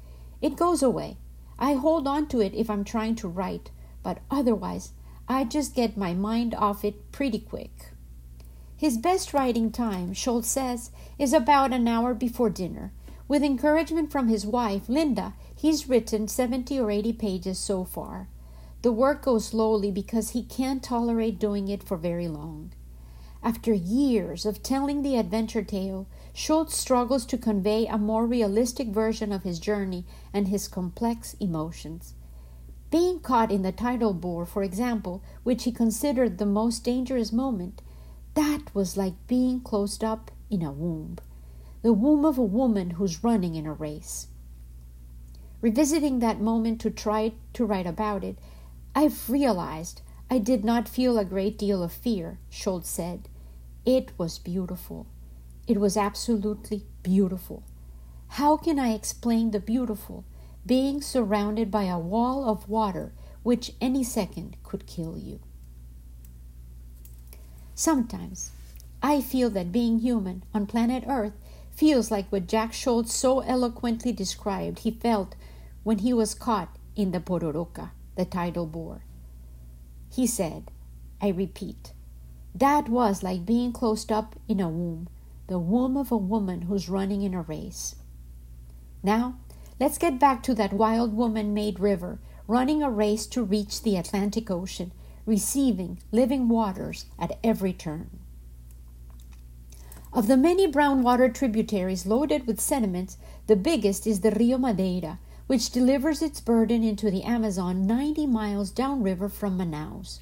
It 0.42 0.58
goes 0.58 0.82
away. 0.82 1.18
I 1.60 1.74
hold 1.74 2.08
on 2.08 2.28
to 2.30 2.42
it 2.42 2.54
if 2.54 2.70
I'm 2.70 2.84
trying 2.84 3.16
to 3.16 3.28
write, 3.28 3.70
but 4.06 4.20
otherwise, 4.30 4.92
I 5.28 5.46
just 5.46 5.74
get 5.74 5.98
my 5.98 6.14
mind 6.14 6.54
off 6.54 6.86
it 6.86 7.12
pretty 7.12 7.40
quick. 7.40 7.88
His 8.78 9.00
best 9.00 9.34
writing 9.34 9.72
time, 9.72 10.14
Schultz 10.14 10.48
says, 10.48 10.92
is 11.18 11.34
about 11.34 11.74
an 11.74 11.88
hour 11.88 12.14
before 12.14 12.52
dinner. 12.52 12.92
With 13.28 13.42
encouragement 13.42 14.12
from 14.12 14.28
his 14.28 14.46
wife, 14.46 14.88
Linda, 14.88 15.34
he's 15.56 15.90
written 15.90 16.28
70 16.28 16.80
or 16.80 16.92
80 16.92 17.14
pages 17.14 17.58
so 17.58 17.84
far. 17.84 18.28
The 18.84 18.92
work 18.92 19.24
goes 19.24 19.48
slowly 19.48 19.90
because 19.90 20.30
he 20.30 20.44
can't 20.44 20.84
tolerate 20.84 21.40
doing 21.40 21.68
it 21.68 21.82
for 21.82 21.98
very 21.98 22.28
long. 22.28 22.74
After 23.42 23.74
years 23.74 24.46
of 24.46 24.62
telling 24.62 25.02
the 25.02 25.18
adventure 25.18 25.64
tale, 25.64 26.06
Schultz 26.32 26.78
struggles 26.78 27.26
to 27.26 27.40
convey 27.40 27.88
a 27.88 27.98
more 27.98 28.28
realistic 28.28 28.90
version 28.90 29.32
of 29.32 29.42
his 29.42 29.58
journey 29.58 30.06
and 30.32 30.48
his 30.48 30.68
complex 30.68 31.36
emotions. 31.40 32.14
Being 32.92 33.20
caught 33.20 33.52
in 33.52 33.62
the 33.62 33.72
tidal 33.72 34.14
bore, 34.14 34.46
for 34.46 34.64
example, 34.64 35.24
which 35.44 35.64
he 35.64 35.72
considered 35.72 36.38
the 36.38 36.46
most 36.46 36.84
dangerous 36.84 37.32
moment, 37.32 37.82
that 38.36 38.74
was 38.74 38.98
like 38.98 39.28
being 39.28 39.62
closed 39.62 40.04
up 40.04 40.32
in 40.50 40.62
a 40.62 40.72
womb, 40.72 41.18
the 41.82 41.94
womb 41.94 42.26
of 42.26 42.38
a 42.38 42.44
woman 42.44 42.92
who's 42.92 43.24
running 43.24 43.56
in 43.56 43.66
a 43.66 43.74
race. 43.74 44.28
Revisiting 45.62 46.20
that 46.20 46.40
moment 46.40 46.80
to 46.82 46.92
try 46.92 47.34
to 47.54 47.66
write 47.66 47.88
about 47.88 48.24
it, 48.24 48.38
I've 48.94 49.30
realized 49.30 50.02
I 50.30 50.38
did 50.38 50.64
not 50.64 50.88
feel 50.88 51.18
a 51.18 51.26
great 51.26 51.58
deal 51.58 51.82
of 51.82 51.92
fear, 51.92 52.40
Schultz 52.50 52.90
said. 52.90 53.30
It 53.86 54.12
was 54.18 54.40
beautiful. 54.40 55.08
It 55.68 55.80
was 55.80 55.98
absolutely 55.98 56.86
beautiful. 57.04 57.64
How 58.30 58.58
can 58.58 58.80
I 58.80 58.94
explain 58.94 59.52
the 59.52 59.60
beautiful, 59.60 60.24
being 60.66 61.02
surrounded 61.02 61.70
by 61.70 61.84
a 61.84 62.00
wall 62.00 62.50
of 62.50 62.68
water 62.68 63.14
which 63.44 63.74
any 63.80 64.04
second 64.04 64.58
could 64.64 64.88
kill 64.88 65.18
you? 65.18 65.40
Sometimes 67.76 68.52
I 69.04 69.22
feel 69.22 69.50
that 69.52 69.72
being 69.72 70.00
human 70.00 70.44
on 70.54 70.66
planet 70.66 71.04
Earth 71.08 71.34
feels 71.72 72.10
like 72.10 72.32
what 72.32 72.48
Jack 72.48 72.74
Schultz 72.74 73.14
so 73.14 73.42
eloquently 73.42 74.12
described 74.12 74.80
he 74.80 74.92
felt 74.92 75.36
when 75.84 76.00
he 76.00 76.14
was 76.14 76.34
caught 76.34 76.76
in 76.96 77.12
the 77.12 77.20
Pororoca, 77.20 77.92
the 78.16 78.26
tidal 78.26 78.66
bore. 78.66 79.04
He 80.10 80.26
said, 80.26 80.72
I 81.22 81.28
repeat, 81.28 81.92
that 82.56 82.88
was 82.88 83.22
like 83.22 83.46
being 83.46 83.74
closed 83.74 84.12
up 84.12 84.36
in 84.48 84.62
a 84.62 84.70
womb, 84.70 85.10
the 85.48 85.60
womb 85.60 85.98
of 85.98 86.12
a 86.12 86.18
woman 86.18 86.64
who's 86.64 86.90
running 86.90 87.22
in 87.22 87.34
a 87.34 87.42
race. 87.42 87.96
Now, 89.04 89.38
let's 89.80 89.98
get 89.98 90.20
back 90.20 90.42
to 90.44 90.54
that 90.56 90.74
wild 90.74 91.14
woman 91.14 91.54
made 91.54 91.80
river, 91.80 92.20
running 92.48 92.82
a 92.82 92.90
race 92.90 93.26
to 93.28 93.44
reach 93.44 93.82
the 93.82 93.98
Atlantic 93.98 94.50
Ocean, 94.50 94.92
receiving 95.26 96.00
living 96.12 96.48
waters 96.48 97.06
at 97.20 97.38
every 97.44 97.74
turn. 97.74 98.10
Of 100.14 100.28
the 100.28 100.38
many 100.38 100.66
brown 100.66 101.04
water 101.04 101.28
tributaries 101.28 102.06
loaded 102.06 102.48
with 102.48 102.62
sediments, 102.62 103.18
the 103.48 103.56
biggest 103.58 104.08
is 104.08 104.22
the 104.22 104.32
Rio 104.32 104.58
Madeira, 104.58 105.20
which 105.48 105.72
delivers 105.72 106.22
its 106.22 106.40
burden 106.40 106.84
into 106.84 107.12
the 107.12 107.24
Amazon 107.24 107.86
90 107.86 108.26
miles 108.28 108.72
downriver 108.72 109.28
from 109.28 109.58
Manaus. 109.58 110.20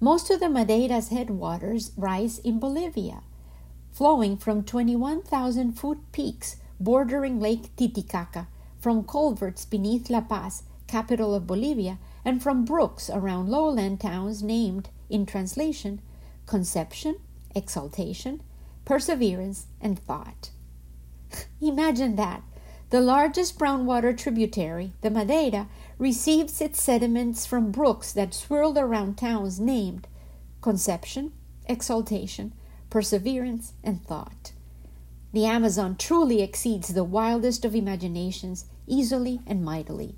Most 0.00 0.30
of 0.30 0.40
the 0.40 0.48
Madeira's 0.48 1.08
headwaters 1.08 1.90
rise 1.96 2.38
in 2.38 2.60
Bolivia, 2.60 3.22
flowing 3.90 4.36
from 4.36 4.62
21,000 4.62 5.72
foot 5.72 5.98
peaks 6.12 6.56
bordering 6.78 7.40
Lake 7.40 7.74
Titicaca, 7.76 8.46
from 8.86 9.02
culverts 9.02 9.64
beneath 9.64 10.08
La 10.10 10.20
Paz, 10.20 10.62
capital 10.86 11.34
of 11.34 11.44
Bolivia, 11.44 11.98
and 12.24 12.40
from 12.40 12.64
brooks 12.64 13.10
around 13.10 13.48
lowland 13.48 14.00
towns 14.00 14.44
named, 14.44 14.90
in 15.10 15.26
translation, 15.26 16.00
Conception, 16.46 17.16
Exaltation, 17.52 18.40
Perseverance, 18.84 19.66
and 19.80 19.98
Thought. 19.98 20.50
Imagine 21.60 22.14
that 22.14 22.44
the 22.90 23.00
largest 23.00 23.58
brownwater 23.58 24.16
tributary, 24.16 24.92
the 25.00 25.10
Madeira, 25.10 25.66
receives 25.98 26.60
its 26.60 26.80
sediments 26.80 27.44
from 27.44 27.72
brooks 27.72 28.12
that 28.12 28.34
swirl 28.34 28.78
around 28.78 29.18
towns 29.18 29.58
named 29.58 30.06
Conception, 30.60 31.32
Exaltation, 31.68 32.52
Perseverance, 32.88 33.72
and 33.82 34.06
Thought. 34.06 34.52
The 35.32 35.44
Amazon 35.44 35.96
truly 35.96 36.40
exceeds 36.40 36.94
the 36.94 37.02
wildest 37.02 37.64
of 37.64 37.74
imaginations, 37.74 38.66
easily 38.86 39.40
and 39.46 39.64
mightily. 39.64 40.16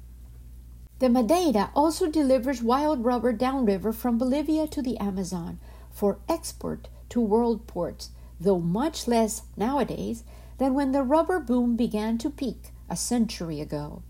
The 0.98 1.08
Madeira 1.08 1.70
also 1.74 2.08
delivers 2.08 2.62
wild 2.62 3.04
rubber 3.04 3.32
downriver 3.32 3.92
from 3.92 4.18
Bolivia 4.18 4.66
to 4.68 4.82
the 4.82 4.98
Amazon 4.98 5.60
for 5.90 6.18
export 6.28 6.88
to 7.10 7.20
world 7.20 7.66
ports, 7.66 8.10
though 8.40 8.58
much 8.58 9.06
less 9.06 9.42
nowadays 9.56 10.24
than 10.58 10.74
when 10.74 10.92
the 10.92 11.02
rubber 11.02 11.38
boom 11.38 11.76
began 11.76 12.18
to 12.18 12.30
peak 12.30 12.72
a 12.90 12.96
century 12.96 13.60
ago. 13.60 14.02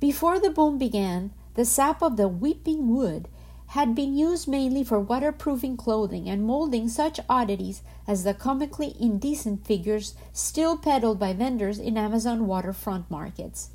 Before 0.00 0.38
the 0.38 0.50
boom 0.50 0.78
began, 0.78 1.32
the 1.54 1.64
sap 1.64 2.02
of 2.02 2.16
the 2.16 2.28
weeping 2.28 2.94
wood 2.94 3.28
had 3.68 3.94
been 3.94 4.16
used 4.16 4.46
mainly 4.46 4.84
for 4.84 5.00
waterproofing 5.00 5.76
clothing 5.76 6.28
and 6.28 6.44
molding 6.44 6.88
such 6.88 7.18
oddities 7.28 7.82
as 8.06 8.24
the 8.24 8.34
comically 8.34 8.94
indecent 9.00 9.66
figures 9.66 10.14
still 10.32 10.76
peddled 10.76 11.18
by 11.18 11.32
vendors 11.32 11.78
in 11.78 11.96
Amazon 11.96 12.46
waterfront 12.46 13.10
markets. 13.10 13.70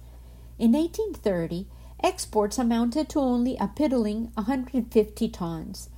In 0.62 0.74
1830, 0.74 1.66
exports 2.04 2.60
amounted 2.60 3.10
to 3.10 3.20
only 3.20 3.58
a 3.58 3.68
piddling 3.68 4.30
150 4.36 5.28
tons. 5.30 5.90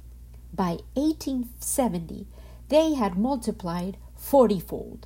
By 0.54 0.78
1870, 0.94 2.28
they 2.70 2.94
had 2.94 3.18
multiplied 3.18 3.98
fortyfold. 4.16 5.06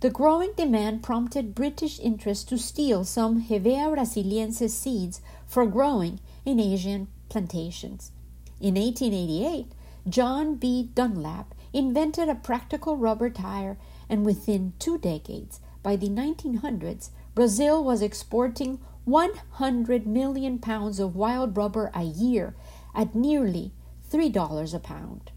The 0.00 0.10
growing 0.10 0.52
demand 0.54 1.02
prompted 1.02 1.54
British 1.54 1.98
interest 1.98 2.50
to 2.50 2.58
steal 2.58 3.04
some 3.04 3.42
Hevea 3.42 3.88
brasiliensis 3.88 4.72
seeds 4.72 5.22
for 5.46 5.64
growing 5.64 6.20
in 6.44 6.60
Asian 6.60 7.08
plantations. 7.30 8.12
In 8.60 8.74
1888, 8.74 9.72
John 10.10 10.56
B. 10.56 10.90
Dunlop 10.94 11.54
invented 11.72 12.28
a 12.28 12.34
practical 12.34 12.98
rubber 12.98 13.30
tire, 13.30 13.78
and 14.10 14.26
within 14.26 14.74
two 14.78 14.98
decades, 14.98 15.58
by 15.82 15.96
the 15.96 16.10
1900s, 16.10 17.08
Brazil 17.34 17.82
was 17.82 18.02
exporting 18.02 18.78
100 19.10 20.06
million 20.06 20.58
pounds 20.58 21.00
of 21.00 21.16
wild 21.16 21.56
rubber 21.56 21.90
a 21.94 22.02
year 22.02 22.54
at 22.94 23.14
nearly 23.14 23.72
$3 24.10 24.74
a 24.74 24.78
pound. 24.78 25.32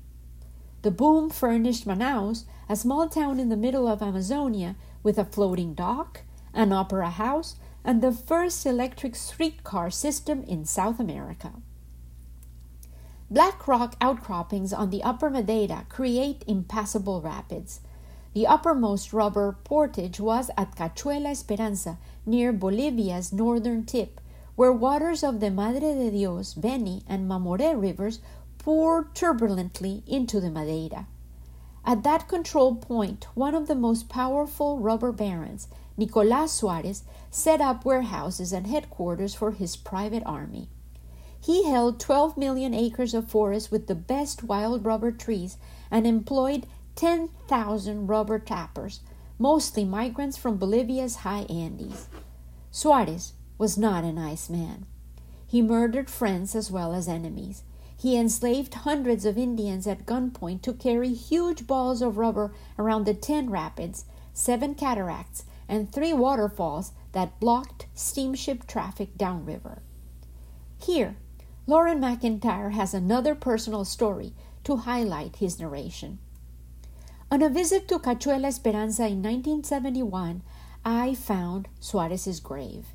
The 0.83 0.91
boom 0.91 1.29
furnished 1.29 1.87
Manaus, 1.87 2.43
a 2.67 2.75
small 2.75 3.07
town 3.07 3.39
in 3.39 3.49
the 3.49 3.57
middle 3.57 3.87
of 3.87 4.01
Amazonia, 4.01 4.75
with 5.01 5.17
a 5.17 5.25
floating 5.25 5.73
dock, 5.73 6.21
an 6.53 6.71
opera 6.71 7.09
house, 7.09 7.55
and 7.83 8.01
the 8.01 8.11
first 8.11 8.65
electric 8.65 9.15
streetcar 9.15 9.89
system 9.89 10.43
in 10.43 10.65
South 10.65 10.99
America. 10.99 11.53
Black 13.29 13.67
rock 13.67 13.95
outcroppings 13.99 14.71
on 14.71 14.89
the 14.89 15.03
upper 15.03 15.29
Madeira 15.29 15.85
create 15.89 16.43
impassable 16.47 17.21
rapids. 17.21 17.79
The 18.33 18.47
uppermost 18.47 19.13
rubber 19.13 19.57
portage 19.63 20.19
was 20.19 20.49
at 20.57 20.75
Cachuela 20.75 21.29
Esperanza, 21.29 21.99
near 22.25 22.51
Bolivia's 22.51 23.31
northern 23.31 23.85
tip, 23.85 24.19
where 24.55 24.73
waters 24.73 25.23
of 25.23 25.39
the 25.39 25.51
Madre 25.51 25.93
de 25.93 26.09
Dios, 26.09 26.55
Beni, 26.55 27.03
and 27.07 27.29
Mamoré 27.29 27.79
rivers 27.79 28.19
poured 28.57 29.13
turbulently 29.13 30.01
into 30.07 30.41
the 30.41 30.49
Madeira. 30.49 31.07
At 31.85 32.03
that 32.03 32.27
control 32.27 32.75
point, 32.75 33.27
one 33.35 33.53
of 33.53 33.67
the 33.67 33.75
most 33.75 34.09
powerful 34.09 34.79
rubber 34.79 35.11
barons, 35.11 35.67
Nicolas 35.95 36.51
Suarez, 36.53 37.03
set 37.29 37.61
up 37.61 37.85
warehouses 37.85 38.51
and 38.51 38.65
headquarters 38.65 39.35
for 39.35 39.51
his 39.51 39.75
private 39.75 40.23
army. 40.25 40.69
He 41.39 41.69
held 41.69 41.99
12 41.99 42.37
million 42.37 42.73
acres 42.73 43.13
of 43.13 43.29
forest 43.29 43.69
with 43.69 43.87
the 43.87 43.95
best 43.95 44.43
wild 44.43 44.85
rubber 44.85 45.11
trees 45.11 45.57
and 45.91 46.07
employed 46.07 46.65
10,000 46.95 48.07
rubber 48.07 48.39
tappers, 48.39 49.01
mostly 49.39 49.83
migrants 49.83 50.37
from 50.37 50.57
Bolivia's 50.57 51.17
high 51.17 51.45
Andes. 51.49 52.07
Suarez 52.71 53.33
was 53.57 53.77
not 53.77 54.03
a 54.03 54.11
nice 54.11 54.49
man. 54.49 54.85
He 55.45 55.61
murdered 55.61 56.09
friends 56.09 56.55
as 56.55 56.71
well 56.71 56.93
as 56.93 57.07
enemies. 57.07 57.63
He 57.95 58.17
enslaved 58.17 58.73
hundreds 58.73 59.25
of 59.25 59.37
Indians 59.37 59.87
at 59.87 60.05
gunpoint 60.05 60.61
to 60.63 60.73
carry 60.73 61.13
huge 61.13 61.67
balls 61.67 62.01
of 62.01 62.17
rubber 62.17 62.53
around 62.77 63.05
the 63.05 63.13
ten 63.13 63.49
rapids, 63.49 64.05
seven 64.33 64.75
cataracts, 64.75 65.45
and 65.69 65.91
three 65.91 66.13
waterfalls 66.13 66.91
that 67.13 67.39
blocked 67.39 67.85
steamship 67.93 68.67
traffic 68.67 69.17
downriver. 69.17 69.81
Here, 70.77 71.15
Loren 71.65 72.01
McIntyre 72.01 72.73
has 72.73 72.93
another 72.93 73.35
personal 73.35 73.85
story 73.85 74.33
to 74.65 74.77
highlight 74.77 75.37
his 75.37 75.59
narration. 75.59 76.19
On 77.33 77.41
a 77.41 77.49
visit 77.49 77.87
to 77.87 77.97
Cachuela 77.97 78.45
Esperanza 78.45 79.07
in 79.07 79.23
1971, 79.23 80.43
I 80.85 81.15
found 81.15 81.67
Suarez's 81.79 82.39
grave. 82.39 82.85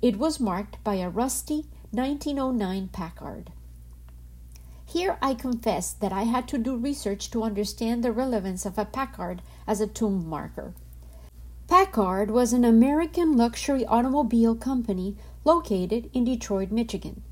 It 0.00 0.18
was 0.18 0.40
marked 0.40 0.82
by 0.82 0.94
a 0.94 1.10
rusty 1.10 1.66
1909 1.90 2.88
Packard. 2.88 3.52
Here 4.86 5.18
I 5.20 5.34
confess 5.34 5.92
that 5.92 6.10
I 6.10 6.22
had 6.22 6.48
to 6.48 6.56
do 6.56 6.74
research 6.74 7.30
to 7.32 7.42
understand 7.42 8.02
the 8.02 8.12
relevance 8.12 8.64
of 8.64 8.78
a 8.78 8.86
Packard 8.86 9.42
as 9.66 9.82
a 9.82 9.86
tomb 9.86 10.26
marker. 10.26 10.72
Packard 11.68 12.30
was 12.30 12.54
an 12.54 12.64
American 12.64 13.36
luxury 13.36 13.84
automobile 13.84 14.54
company 14.54 15.18
located 15.44 16.08
in 16.14 16.24
Detroit, 16.24 16.70
Michigan. 16.70 17.22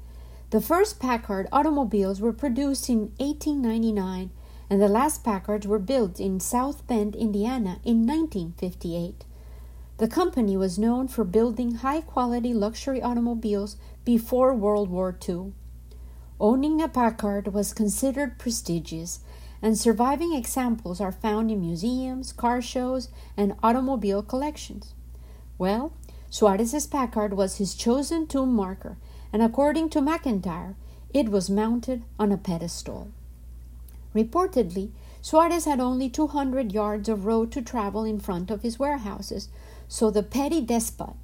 The 0.50 0.60
first 0.60 1.00
Packard 1.00 1.48
automobiles 1.50 2.20
were 2.20 2.34
produced 2.34 2.90
in 2.90 3.12
1899, 3.16 4.28
and 4.70 4.80
the 4.80 4.88
last 4.88 5.22
Packards 5.22 5.66
were 5.66 5.78
built 5.78 6.18
in 6.18 6.40
South 6.40 6.86
Bend, 6.86 7.14
Indiana 7.14 7.80
in 7.84 8.06
1958. 8.06 9.24
The 9.98 10.08
company 10.08 10.56
was 10.56 10.78
known 10.78 11.06
for 11.08 11.24
building 11.24 11.76
high 11.76 12.00
quality 12.00 12.52
luxury 12.52 13.00
automobiles 13.02 13.76
before 14.04 14.54
World 14.54 14.90
War 14.90 15.16
II. 15.28 15.52
Owning 16.40 16.82
a 16.82 16.88
Packard 16.88 17.54
was 17.54 17.72
considered 17.72 18.38
prestigious, 18.38 19.20
and 19.62 19.78
surviving 19.78 20.34
examples 20.34 21.00
are 21.00 21.12
found 21.12 21.50
in 21.50 21.60
museums, 21.60 22.32
car 22.32 22.60
shows, 22.60 23.08
and 23.36 23.54
automobile 23.62 24.22
collections. 24.22 24.94
Well, 25.58 25.92
Suarez's 26.28 26.88
Packard 26.88 27.34
was 27.34 27.58
his 27.58 27.76
chosen 27.76 28.26
tomb 28.26 28.52
marker, 28.52 28.96
and 29.32 29.40
according 29.40 29.90
to 29.90 30.00
McIntyre, 30.00 30.74
It 31.14 31.28
was 31.28 31.48
mounted 31.48 32.02
on 32.18 32.32
a 32.32 32.36
pedestal. 32.36 33.12
Reportedly, 34.14 34.90
Suarez 35.20 35.64
had 35.64 35.80
only 35.80 36.08
200 36.08 36.72
yards 36.72 37.08
of 37.08 37.24
road 37.24 37.50
to 37.52 37.62
travel 37.62 38.04
in 38.04 38.20
front 38.20 38.50
of 38.50 38.62
his 38.62 38.78
warehouses, 38.78 39.48
so 39.88 40.10
the 40.10 40.22
petty 40.22 40.60
despot 40.60 41.14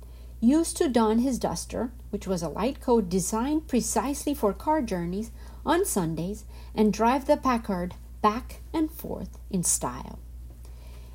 used 0.41 0.77
to 0.79 0.89
don 0.89 1.19
his 1.19 1.39
duster, 1.39 1.93
which 2.11 2.27
was 2.27 2.43
a 2.43 2.49
light 2.49 2.81
coat 2.81 3.09
designed 3.09 3.69
precisely 3.69 4.35
for 4.35 4.53
car 4.53 4.81
journeys, 4.83 5.31
on 5.65 5.85
Sundays 5.85 6.45
and 6.75 6.93
drive 6.93 7.27
the 7.27 7.37
Packard 7.37 7.95
back 8.23 8.61
and 8.73 8.91
forth 8.91 9.39
in 9.51 9.63
style. 9.63 10.19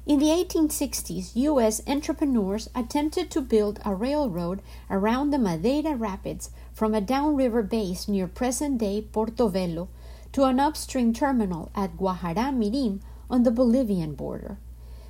In 0.05 0.19
the 0.19 0.27
1860s, 0.27 1.35
U.S. 1.35 1.81
entrepreneurs 1.88 2.69
attempted 2.75 3.31
to 3.31 3.41
build 3.41 3.79
a 3.83 3.95
railroad 3.95 4.61
around 4.89 5.31
the 5.31 5.39
Madeira 5.39 5.95
Rapids 5.95 6.51
from 6.73 6.93
a 6.93 7.01
downriver 7.01 7.63
base 7.63 8.07
near 8.07 8.27
present 8.27 8.77
day 8.77 9.01
Porto 9.01 9.49
Velho 9.49 9.88
to 10.35 10.43
an 10.43 10.59
upstream 10.59 11.13
terminal 11.13 11.71
at 11.73 11.95
Guajará 11.95 12.51
Mirim 12.53 12.99
on 13.29 13.43
the 13.43 13.51
Bolivian 13.51 14.15
border. 14.15 14.57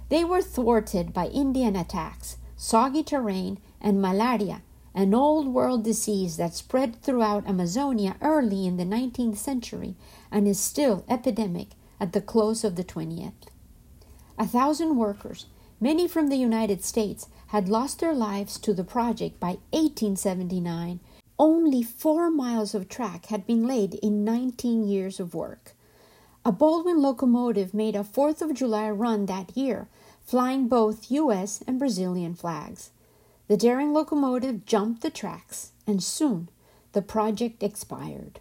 They 0.09 0.23
were 0.23 0.43
thwarted 0.43 1.13
by 1.13 1.29
Indian 1.29 1.75
attacks, 1.75 2.37
soggy 2.55 3.01
terrain, 3.01 3.57
and 3.81 3.99
malaria, 3.99 4.61
an 4.93 5.15
old 5.15 5.47
world 5.47 5.83
disease 5.83 6.37
that 6.37 6.53
spread 6.53 7.01
throughout 7.01 7.47
Amazonia 7.47 8.17
early 8.21 8.67
in 8.67 8.77
the 8.77 8.83
19th 8.83 9.37
century 9.37 9.95
and 10.31 10.47
is 10.47 10.59
still 10.59 11.03
epidemic 11.09 11.69
at 11.99 12.13
the 12.13 12.21
close 12.21 12.63
of 12.63 12.75
the 12.75 12.83
20th. 12.83 13.49
A 14.37 14.45
thousand 14.45 14.95
workers, 14.95 15.47
many 15.81 16.07
from 16.07 16.27
the 16.27 16.37
United 16.37 16.83
States, 16.83 17.29
had 17.47 17.67
lost 17.67 17.99
their 17.99 18.13
lives 18.13 18.59
to 18.59 18.75
the 18.75 18.83
project 18.83 19.39
by 19.39 19.57
1879. 19.71 20.99
Only 21.37 21.83
four 21.83 22.31
miles 22.31 22.73
of 22.73 22.87
track 22.87 23.25
had 23.25 23.45
been 23.45 23.67
laid 23.67 23.95
in 23.95 24.23
19 24.23 24.87
years 24.87 25.19
of 25.19 25.35
work. 25.35 25.73
A 26.45 26.51
Baldwin 26.51 27.01
locomotive 27.01 27.73
made 27.73 27.95
a 27.95 28.03
4th 28.03 28.41
of 28.41 28.53
July 28.53 28.89
run 28.89 29.25
that 29.25 29.57
year, 29.57 29.89
flying 30.23 30.67
both 30.67 31.11
U.S. 31.11 31.61
and 31.67 31.77
Brazilian 31.77 32.35
flags. 32.35 32.91
The 33.47 33.57
daring 33.57 33.93
locomotive 33.93 34.65
jumped 34.65 35.01
the 35.01 35.09
tracks, 35.09 35.71
and 35.85 36.01
soon 36.01 36.49
the 36.93 37.01
project 37.01 37.61
expired. 37.61 38.39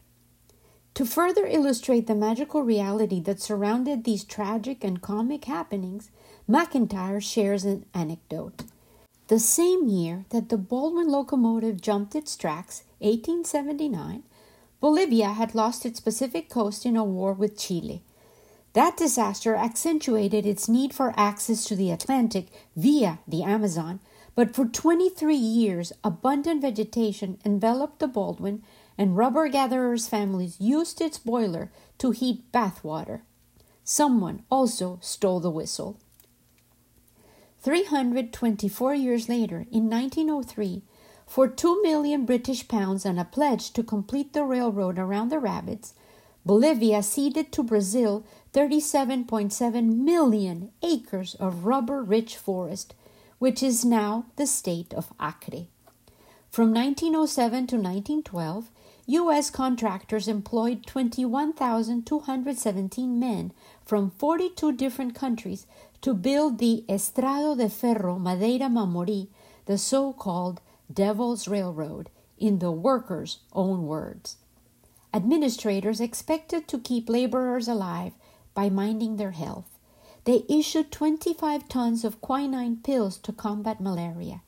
To 0.94 1.04
further 1.04 1.46
illustrate 1.46 2.06
the 2.06 2.14
magical 2.14 2.62
reality 2.62 3.18
that 3.22 3.40
surrounded 3.40 4.04
these 4.04 4.22
tragic 4.22 4.84
and 4.84 5.02
comic 5.02 5.46
happenings, 5.46 6.10
McIntyre 6.48 7.20
shares 7.20 7.64
an 7.64 7.86
anecdote. 7.92 8.62
The 9.28 9.38
same 9.38 9.88
year 9.88 10.26
that 10.30 10.50
the 10.50 10.58
Baldwin 10.58 11.08
locomotive 11.08 11.80
jumped 11.80 12.14
its 12.14 12.36
tracks, 12.36 12.82
1879, 12.98 14.22
Bolivia 14.80 15.28
had 15.28 15.54
lost 15.54 15.86
its 15.86 15.98
Pacific 15.98 16.50
coast 16.50 16.84
in 16.84 16.94
a 16.94 17.04
war 17.04 17.32
with 17.32 17.56
Chile. 17.56 18.02
That 18.74 18.98
disaster 18.98 19.54
accentuated 19.54 20.44
its 20.44 20.68
need 20.68 20.92
for 20.92 21.14
access 21.16 21.64
to 21.66 21.76
the 21.76 21.90
Atlantic 21.90 22.48
via 22.76 23.20
the 23.26 23.42
Amazon, 23.44 24.00
but 24.34 24.54
for 24.54 24.66
23 24.66 25.34
years, 25.34 25.90
abundant 26.02 26.60
vegetation 26.60 27.38
enveloped 27.46 28.00
the 28.00 28.08
Baldwin 28.08 28.62
and 28.98 29.16
rubber 29.16 29.48
gatherers' 29.48 30.06
families 30.06 30.60
used 30.60 31.00
its 31.00 31.16
boiler 31.16 31.72
to 31.96 32.10
heat 32.10 32.52
bath 32.52 32.84
water. 32.84 33.22
Someone 33.84 34.42
also 34.50 34.98
stole 35.00 35.40
the 35.40 35.50
whistle. 35.50 35.98
324 37.64 38.94
years 38.94 39.28
later, 39.30 39.64
in 39.72 39.88
1903, 39.88 40.82
for 41.26 41.48
2 41.48 41.80
million 41.82 42.26
British 42.26 42.68
pounds 42.68 43.06
and 43.06 43.18
a 43.18 43.24
pledge 43.24 43.72
to 43.72 43.82
complete 43.82 44.34
the 44.34 44.44
railroad 44.44 44.98
around 44.98 45.30
the 45.30 45.38
rabbits, 45.38 45.94
Bolivia 46.44 47.02
ceded 47.02 47.50
to 47.52 47.62
Brazil 47.62 48.22
37.7 48.52 49.96
million 49.96 50.72
acres 50.82 51.34
of 51.36 51.64
rubber 51.64 52.02
rich 52.02 52.36
forest, 52.36 52.92
which 53.38 53.62
is 53.62 53.82
now 53.82 54.26
the 54.36 54.46
state 54.46 54.92
of 54.92 55.14
Acre. 55.18 55.68
From 56.50 56.74
1907 56.74 57.66
to 57.68 57.76
1912, 57.76 58.70
U.S. 59.06 59.50
contractors 59.50 60.28
employed 60.28 60.86
21,217 60.86 63.18
men 63.18 63.52
from 63.84 64.10
42 64.10 64.72
different 64.72 65.14
countries 65.14 65.66
to 66.04 66.12
build 66.12 66.58
the 66.58 66.84
Estrada 66.86 67.56
de 67.56 67.66
Ferro 67.66 68.18
Madeira 68.18 68.68
Mamoré, 68.68 69.26
the 69.64 69.78
so 69.78 70.12
called 70.12 70.60
Devil's 70.92 71.48
Railroad, 71.48 72.10
in 72.36 72.58
the 72.58 72.70
workers' 72.70 73.38
own 73.54 73.86
words. 73.86 74.36
Administrators 75.14 76.02
expected 76.02 76.68
to 76.68 76.78
keep 76.78 77.08
laborers 77.08 77.68
alive 77.68 78.12
by 78.52 78.68
minding 78.68 79.16
their 79.16 79.30
health. 79.30 79.78
They 80.24 80.44
issued 80.46 80.92
25 80.92 81.70
tons 81.70 82.04
of 82.04 82.20
quinine 82.20 82.80
pills 82.84 83.16
to 83.20 83.32
combat 83.32 83.80
malaria. 83.80 84.42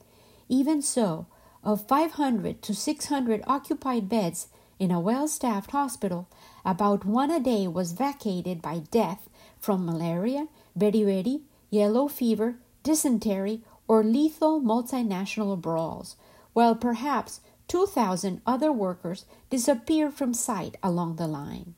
Even 0.51 0.83
so, 0.83 1.25
of 1.65 1.89
500 1.89 2.61
to 2.61 2.75
600 2.75 3.43
occupied 3.47 4.11
beds 4.11 4.49
in 4.79 4.91
a 4.91 5.01
well 5.01 5.27
staffed 5.27 5.71
hospital, 5.71 6.29
about 6.67 7.07
one 7.07 7.31
a 7.31 7.41
day 7.41 7.67
was 7.67 7.93
vacated 7.93 8.61
by 8.61 8.81
death 8.91 9.31
from 9.59 9.87
malaria, 9.87 10.49
beriberi, 10.79 11.41
yellow 11.71 12.09
fever, 12.09 12.59
dysentery, 12.83 13.63
or 13.89 14.03
lethal 14.03 14.61
multinational 14.61 15.61
brawls, 15.61 16.17
while 16.53 16.75
perhaps 16.75 17.41
2,000 17.69 18.41
other 18.47 18.73
workers 18.73 19.25
disappeared 19.51 20.15
from 20.15 20.33
sight 20.33 20.77
along 20.83 21.17
the 21.17 21.27
line. 21.27 21.75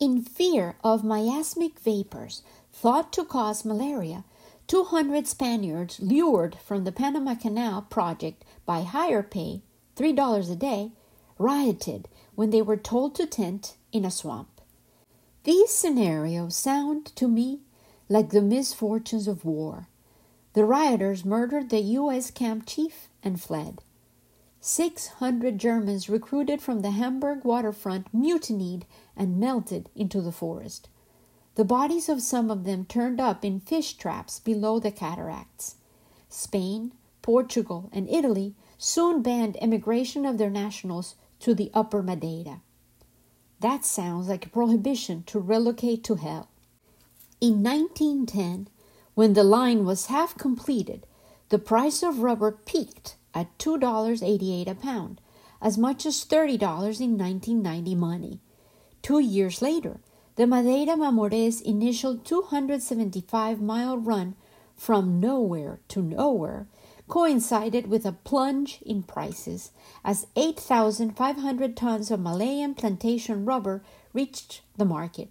In 0.00 0.22
fear 0.22 0.76
of 0.84 1.02
miasmic 1.02 1.78
vapors 1.80 2.42
thought 2.72 3.12
to 3.12 3.24
cause 3.24 3.64
malaria, 3.64 4.24
200 4.68 5.26
Spaniards 5.26 5.98
lured 5.98 6.56
from 6.64 6.84
the 6.84 6.92
Panama 6.92 7.34
Canal 7.34 7.82
project 7.82 8.44
by 8.66 8.82
higher 8.82 9.22
pay, 9.22 9.62
$3 9.96 10.52
a 10.52 10.56
day, 10.56 10.92
rioted 11.38 12.08
when 12.34 12.50
they 12.50 12.62
were 12.62 12.76
told 12.76 13.14
to 13.14 13.26
tent 13.26 13.76
in 13.92 14.04
a 14.04 14.10
swamp. 14.10 14.60
These 15.44 15.70
scenarios 15.70 16.54
sound 16.54 17.06
to 17.16 17.26
me 17.26 17.60
like 18.08 18.30
the 18.30 18.42
misfortunes 18.42 19.28
of 19.28 19.44
war. 19.44 19.88
The 20.54 20.64
rioters 20.64 21.24
murdered 21.24 21.70
the 21.70 21.80
U.S. 21.80 22.30
camp 22.30 22.64
chief 22.66 23.08
and 23.22 23.40
fled. 23.40 23.82
600 24.60 25.58
Germans 25.58 26.08
recruited 26.08 26.60
from 26.60 26.80
the 26.80 26.90
Hamburg 26.90 27.44
waterfront 27.44 28.12
mutinied 28.12 28.86
and 29.16 29.38
melted 29.38 29.88
into 29.94 30.20
the 30.20 30.32
forest. 30.32 30.88
The 31.54 31.64
bodies 31.64 32.08
of 32.08 32.22
some 32.22 32.50
of 32.50 32.64
them 32.64 32.84
turned 32.84 33.20
up 33.20 33.44
in 33.44 33.60
fish 33.60 33.94
traps 33.94 34.40
below 34.40 34.78
the 34.78 34.90
cataracts. 34.90 35.76
Spain, 36.28 36.92
Portugal, 37.22 37.88
and 37.92 38.08
Italy 38.08 38.54
soon 38.78 39.22
banned 39.22 39.56
emigration 39.60 40.24
of 40.24 40.38
their 40.38 40.50
nationals 40.50 41.16
to 41.40 41.54
the 41.54 41.70
upper 41.74 42.02
Madeira. 42.02 42.62
That 43.60 43.84
sounds 43.84 44.28
like 44.28 44.46
a 44.46 44.50
prohibition 44.50 45.24
to 45.24 45.40
relocate 45.40 46.04
to 46.04 46.14
hell. 46.14 46.48
In 47.40 47.62
1910, 47.62 48.68
when 49.14 49.34
the 49.34 49.44
line 49.44 49.84
was 49.84 50.06
half 50.06 50.36
completed, 50.36 51.06
the 51.50 51.58
price 51.60 52.02
of 52.02 52.18
rubber 52.18 52.50
peaked 52.50 53.14
at 53.32 53.56
$2.88 53.58 54.66
a 54.66 54.74
pound, 54.74 55.20
as 55.62 55.78
much 55.78 56.04
as 56.04 56.24
$30 56.24 56.54
in 57.00 57.16
1990 57.16 57.94
money. 57.94 58.40
Two 59.02 59.20
years 59.20 59.62
later, 59.62 60.00
the 60.34 60.48
Madeira 60.48 60.96
Mamorés' 60.96 61.62
initial 61.62 62.16
275 62.16 63.60
mile 63.60 63.96
run 63.96 64.34
from 64.76 65.20
nowhere 65.20 65.78
to 65.88 66.02
nowhere 66.02 66.66
coincided 67.06 67.86
with 67.86 68.04
a 68.04 68.12
plunge 68.12 68.80
in 68.84 69.04
prices 69.04 69.70
as 70.04 70.26
8,500 70.34 71.76
tons 71.76 72.10
of 72.10 72.18
Malayan 72.18 72.74
plantation 72.74 73.44
rubber 73.44 73.84
reached 74.12 74.62
the 74.76 74.84
market. 74.84 75.30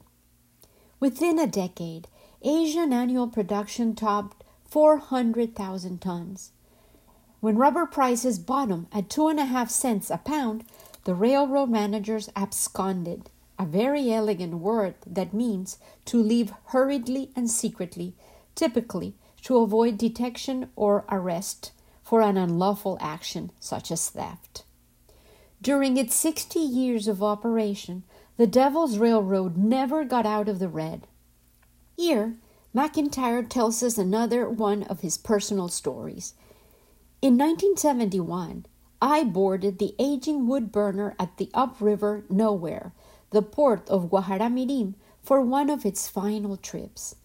Within 0.99 1.37
a 1.37 1.47
decade, 1.47 2.07
Asian 2.41 2.91
annual 2.91 3.27
production 3.27 3.93
topped 3.93 4.43
400,000 4.65 6.01
tons. 6.01 6.51
When 7.39 7.57
rubber 7.57 7.85
prices 7.85 8.39
bottomed 8.39 8.87
at 8.91 9.09
two 9.09 9.27
and 9.27 9.39
a 9.39 9.45
half 9.45 9.69
cents 9.69 10.09
a 10.09 10.17
pound, 10.17 10.65
the 11.03 11.13
railroad 11.13 11.69
managers 11.69 12.29
absconded 12.35 13.29
a 13.59 13.65
very 13.65 14.11
elegant 14.11 14.55
word 14.55 14.95
that 15.05 15.33
means 15.33 15.77
to 16.05 16.21
leave 16.21 16.53
hurriedly 16.67 17.31
and 17.35 17.49
secretly, 17.49 18.15
typically 18.55 19.15
to 19.43 19.57
avoid 19.57 19.97
detection 19.97 20.69
or 20.75 21.05
arrest 21.09 21.71
for 22.03 22.21
an 22.21 22.37
unlawful 22.37 22.97
action 22.99 23.51
such 23.59 23.91
as 23.91 24.09
theft. 24.09 24.63
During 25.61 25.97
its 25.97 26.15
60 26.15 26.59
years 26.59 27.07
of 27.07 27.23
operation, 27.23 28.03
the 28.37 28.47
Devil's 28.47 28.99
Railroad 28.99 29.57
never 29.57 30.05
got 30.05 30.25
out 30.25 30.47
of 30.47 30.59
the 30.59 30.69
red. 30.69 31.07
Here, 31.95 32.37
McIntyre 32.75 33.47
tells 33.49 33.81
us 33.81 33.97
another 33.97 34.47
one 34.47 34.83
of 34.83 35.01
his 35.01 35.17
personal 35.17 35.67
stories. 35.69 36.35
In 37.19 37.35
1971, 37.35 38.67
I 39.01 39.23
boarded 39.23 39.79
the 39.79 39.95
aging 39.97 40.47
wood 40.47 40.71
burner 40.71 41.15
at 41.17 41.37
the 41.37 41.49
upriver 41.55 42.25
Nowhere, 42.29 42.93
the 43.31 43.41
port 43.41 43.89
of 43.89 44.11
Guajará 44.11 44.51
Mirim, 44.53 44.93
for 45.23 45.41
one 45.41 45.71
of 45.71 45.83
its 45.83 46.07
final 46.07 46.57
trips. 46.57 47.15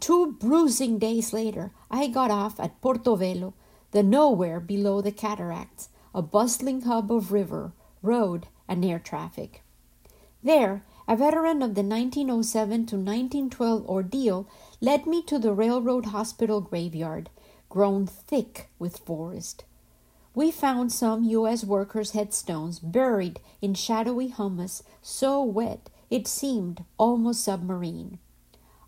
Two 0.00 0.32
bruising 0.32 0.98
days 0.98 1.32
later, 1.32 1.70
I 1.88 2.08
got 2.08 2.32
off 2.32 2.58
at 2.58 2.80
Porto 2.80 3.16
Velho, 3.16 3.54
the 3.92 4.02
Nowhere 4.02 4.58
below 4.58 5.00
the 5.00 5.12
cataracts, 5.12 5.88
a 6.12 6.20
bustling 6.20 6.82
hub 6.82 7.12
of 7.12 7.30
river, 7.30 7.72
road, 8.02 8.48
and 8.66 8.84
air 8.84 8.98
traffic. 8.98 9.62
There, 10.42 10.84
a 11.08 11.16
veteran 11.16 11.62
of 11.62 11.74
the 11.74 11.82
1907 11.82 12.86
to 12.86 12.96
1912 12.96 13.84
ordeal 13.88 14.46
led 14.80 15.06
me 15.06 15.22
to 15.22 15.38
the 15.38 15.52
railroad 15.52 16.06
hospital 16.06 16.60
graveyard, 16.60 17.28
grown 17.68 18.06
thick 18.06 18.68
with 18.78 18.98
forest. 18.98 19.64
We 20.34 20.52
found 20.52 20.92
some 20.92 21.24
U.S. 21.24 21.64
workers' 21.64 22.12
headstones 22.12 22.78
buried 22.78 23.40
in 23.60 23.74
shadowy 23.74 24.28
humus 24.28 24.84
so 25.02 25.42
wet 25.42 25.90
it 26.10 26.28
seemed 26.28 26.84
almost 26.98 27.42
submarine. 27.42 28.18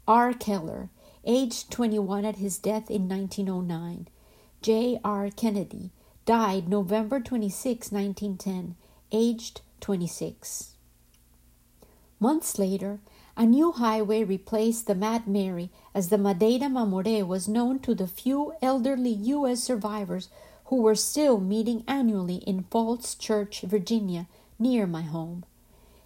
R. 0.07 0.33
Keller, 0.33 0.89
aged 1.25 1.71
21 1.71 2.25
at 2.25 2.37
his 2.37 2.59
death 2.59 2.91
in 2.91 3.09
1909. 3.09 4.09
J. 4.63 5.01
R. 5.05 5.31
Kennedy 5.31 5.91
died 6.25 6.69
November 6.69 7.19
26, 7.19 7.91
1910, 7.91 8.77
aged 9.11 9.63
26. 9.81 10.77
Months 12.23 12.59
later, 12.59 13.01
a 13.35 13.47
new 13.47 13.73
highway 13.73 14.23
replaced 14.23 14.87
the 14.87 14.95
Mad 14.95 15.27
Mary 15.27 15.71
as 15.95 16.11
the 16.11 16.19
Madeira 16.19 16.67
Mamoré 16.67 17.27
was 17.27 17.49
known 17.49 17.79
to 17.79 17.95
the 17.95 18.07
few 18.07 18.53
elderly 18.61 19.09
U.S. 19.09 19.63
survivors 19.63 20.29
who 20.67 20.77
were 20.83 20.95
still 20.95 21.41
meeting 21.41 21.83
annually 21.89 22.37
in 22.47 22.65
Falls 22.65 23.15
Church, 23.15 23.63
Virginia, 23.63 24.29
near 24.59 24.87
my 24.87 25.01
home. 25.01 25.47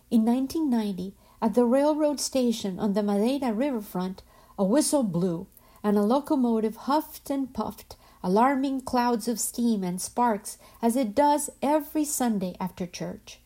In 0.09 0.25
1990, 0.25 1.15
at 1.43 1.55
the 1.55 1.65
railroad 1.65 2.21
station 2.21 2.79
on 2.79 2.93
the 2.93 3.03
Madeira 3.03 3.53
riverfront, 3.53 4.23
a 4.57 4.63
whistle 4.63 5.03
blew, 5.03 5.49
and 5.83 5.99
a 5.99 6.03
locomotive 6.03 6.77
huffed 6.77 7.29
and 7.29 7.53
puffed, 7.53 7.97
alarming 8.23 8.83
clouds 8.83 9.27
of 9.27 9.41
steam 9.41 9.83
and 9.83 10.01
sparks 10.01 10.59
as 10.81 10.95
it 10.95 11.13
does 11.13 11.51
every 11.61 12.05
Sunday 12.05 12.55
after 12.61 12.87
church. 12.87 13.41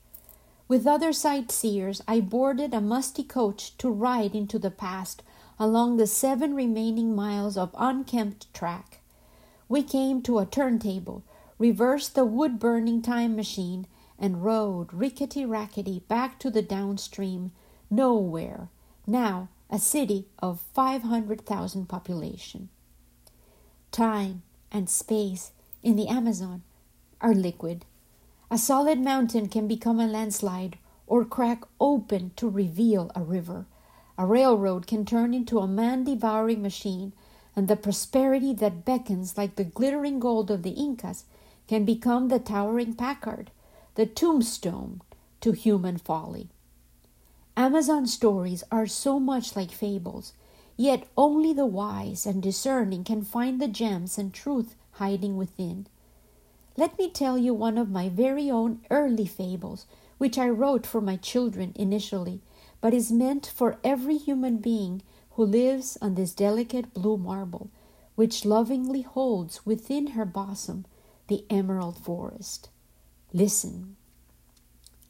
With 0.68 0.86
other 0.86 1.14
sightseers, 1.14 2.02
I 2.06 2.20
boarded 2.20 2.74
a 2.74 2.80
musty 2.82 3.24
coach 3.24 3.76
to 3.78 3.88
ride 3.88 4.34
into 4.34 4.58
the 4.58 4.70
past 4.70 5.22
along 5.58 5.96
the 5.96 6.06
seven 6.06 6.54
remaining 6.54 7.16
miles 7.16 7.56
of 7.56 7.74
unkempt 7.78 8.52
track. 8.52 9.00
We 9.66 9.82
came 9.82 10.20
to 10.22 10.38
a 10.38 10.46
turntable, 10.46 11.22
reversed 11.58 12.14
the 12.14 12.26
wood 12.26 12.58
burning 12.58 13.00
time 13.00 13.34
machine, 13.34 13.86
and 14.18 14.44
rode 14.44 14.92
rickety 14.92 15.46
rackety 15.46 16.00
back 16.06 16.38
to 16.40 16.50
the 16.50 16.62
downstream 16.62 17.52
nowhere, 17.90 18.68
now 19.06 19.48
a 19.70 19.78
city 19.78 20.26
of 20.38 20.60
500,000 20.74 21.88
population. 21.88 22.68
Time 23.90 24.42
and 24.70 24.90
space 24.90 25.52
in 25.82 25.96
the 25.96 26.08
Amazon 26.08 26.62
are 27.20 27.34
liquid. 27.34 27.86
A 28.50 28.56
solid 28.56 28.98
mountain 28.98 29.48
can 29.48 29.68
become 29.68 30.00
a 30.00 30.06
landslide 30.06 30.78
or 31.06 31.24
crack 31.24 31.64
open 31.78 32.32
to 32.36 32.48
reveal 32.48 33.10
a 33.14 33.22
river. 33.22 33.66
A 34.16 34.24
railroad 34.24 34.86
can 34.86 35.04
turn 35.04 35.34
into 35.34 35.58
a 35.58 35.66
man 35.68 36.04
devouring 36.04 36.62
machine, 36.62 37.12
and 37.54 37.68
the 37.68 37.76
prosperity 37.76 38.54
that 38.54 38.86
beckons 38.86 39.36
like 39.36 39.56
the 39.56 39.64
glittering 39.64 40.18
gold 40.18 40.50
of 40.50 40.62
the 40.62 40.70
Incas 40.70 41.24
can 41.66 41.84
become 41.84 42.28
the 42.28 42.38
towering 42.38 42.94
Packard, 42.94 43.50
the 43.96 44.06
tombstone 44.06 45.02
to 45.42 45.52
human 45.52 45.98
folly. 45.98 46.48
Amazon 47.56 48.06
stories 48.06 48.64
are 48.70 48.86
so 48.86 49.20
much 49.20 49.56
like 49.56 49.70
fables, 49.70 50.32
yet 50.76 51.06
only 51.16 51.52
the 51.52 51.66
wise 51.66 52.24
and 52.24 52.42
discerning 52.42 53.04
can 53.04 53.22
find 53.22 53.60
the 53.60 53.68
gems 53.68 54.16
and 54.16 54.32
truth 54.32 54.74
hiding 54.92 55.36
within. 55.36 55.86
Let 56.78 56.96
me 56.96 57.10
tell 57.10 57.36
you 57.36 57.54
one 57.54 57.76
of 57.76 57.90
my 57.90 58.08
very 58.08 58.48
own 58.48 58.82
early 58.88 59.26
fables, 59.26 59.84
which 60.18 60.38
I 60.38 60.48
wrote 60.48 60.86
for 60.86 61.00
my 61.00 61.16
children 61.16 61.72
initially, 61.74 62.40
but 62.80 62.94
is 62.94 63.10
meant 63.10 63.52
for 63.52 63.80
every 63.82 64.16
human 64.16 64.58
being 64.58 65.02
who 65.32 65.44
lives 65.44 65.98
on 66.00 66.14
this 66.14 66.32
delicate 66.32 66.94
blue 66.94 67.16
marble, 67.16 67.68
which 68.14 68.44
lovingly 68.44 69.02
holds 69.02 69.66
within 69.66 70.12
her 70.12 70.24
bosom 70.24 70.84
the 71.26 71.44
emerald 71.50 71.98
forest. 71.98 72.68
Listen, 73.32 73.96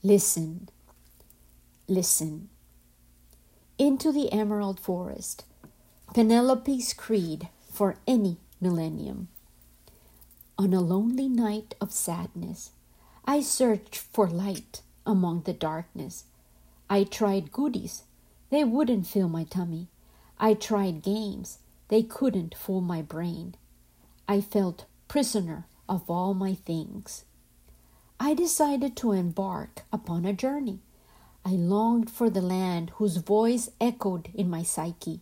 listen, 0.03 0.71
listen. 1.87 2.49
Into 3.77 4.11
the 4.11 4.33
emerald 4.33 4.81
forest, 4.81 5.45
Penelope's 6.15 6.95
creed 6.95 7.51
for 7.71 7.97
any 8.07 8.39
millennium. 8.59 9.29
On 10.61 10.75
a 10.75 10.81
lonely 10.81 11.29
night 11.29 11.77
of 11.81 11.93
sadness, 11.93 12.73
I 13.25 13.43
searched 13.43 13.97
for 13.97 14.27
light 14.27 14.83
among 15.07 15.43
the 15.43 15.53
darkness. 15.53 16.25
I 16.91 17.05
tried 17.05 17.53
goodies, 17.53 18.03
they 18.51 18.65
wouldn't 18.65 19.07
fill 19.07 19.29
my 19.29 19.45
tummy. 19.45 19.87
I 20.37 20.55
tried 20.55 21.05
games, 21.05 21.59
they 21.87 22.03
couldn't 22.03 22.57
fool 22.57 22.81
my 22.81 23.03
brain. 23.03 23.55
I 24.27 24.41
felt 24.41 24.87
prisoner 25.07 25.67
of 25.89 26.11
all 26.11 26.35
my 26.35 26.55
things. 26.55 27.25
I 28.19 28.35
decided 28.35 28.97
to 28.97 29.13
embark 29.13 29.83
upon 29.93 30.25
a 30.25 30.33
journey. 30.33 30.81
I 31.45 31.51
longed 31.51 32.11
for 32.11 32.29
the 32.29 32.43
land 32.43 32.91
whose 32.97 33.19
voice 33.19 33.71
echoed 33.81 34.31
in 34.35 34.51
my 34.51 34.65
psyche. 34.65 35.21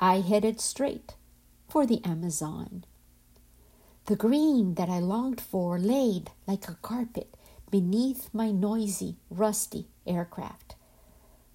I 0.00 0.20
headed 0.20 0.62
straight 0.62 1.14
for 1.68 1.84
the 1.84 2.02
Amazon. 2.06 2.84
The 4.06 4.14
green 4.14 4.74
that 4.74 4.88
I 4.88 5.00
longed 5.00 5.40
for 5.40 5.80
laid 5.80 6.30
like 6.46 6.68
a 6.68 6.76
carpet 6.76 7.36
beneath 7.72 8.32
my 8.32 8.52
noisy, 8.52 9.16
rusty 9.30 9.88
aircraft. 10.06 10.76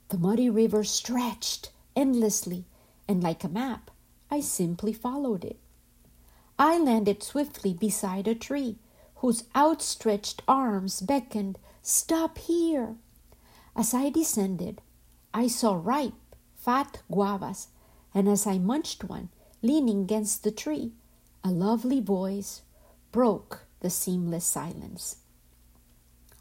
The 0.10 0.18
muddy 0.18 0.50
river 0.50 0.84
stretched 0.84 1.72
endlessly, 1.96 2.66
and 3.08 3.24
like 3.24 3.46
a 3.46 3.50
map, 3.50 3.90
I 4.30 4.42
simply 4.42 4.92
followed 4.92 5.46
it. 5.46 5.60
I 6.60 6.78
landed 6.78 7.24
swiftly 7.24 7.74
beside 7.74 8.28
a 8.28 8.36
tree 8.36 8.80
whose 9.16 9.46
outstretched 9.56 10.42
arms 10.46 11.00
beckoned, 11.00 11.58
Stop 11.82 12.38
here! 12.38 12.98
As 13.78 13.94
I 13.94 14.10
descended, 14.10 14.82
I 15.34 15.48
saw 15.48 15.80
ripe, 15.82 16.36
fat 16.58 17.02
guavas, 17.10 17.68
and 18.14 18.28
as 18.28 18.46
I 18.46 18.58
munched 18.58 19.06
one, 19.06 19.30
leaning 19.62 20.02
against 20.02 20.44
the 20.44 20.52
tree, 20.52 20.92
a 21.44 21.50
lovely 21.50 22.00
voice 22.00 22.62
broke 23.12 23.66
the 23.80 23.90
seamless 23.90 24.46
silence. 24.46 25.18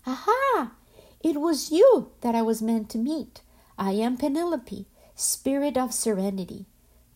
Aha! 0.06 0.72
It 1.20 1.40
was 1.40 1.70
you 1.70 2.10
that 2.20 2.34
I 2.34 2.42
was 2.42 2.62
meant 2.62 2.90
to 2.90 2.98
meet. 2.98 3.42
I 3.78 3.92
am 3.92 4.16
Penelope, 4.16 4.86
spirit 5.14 5.76
of 5.76 5.92
serenity. 5.92 6.66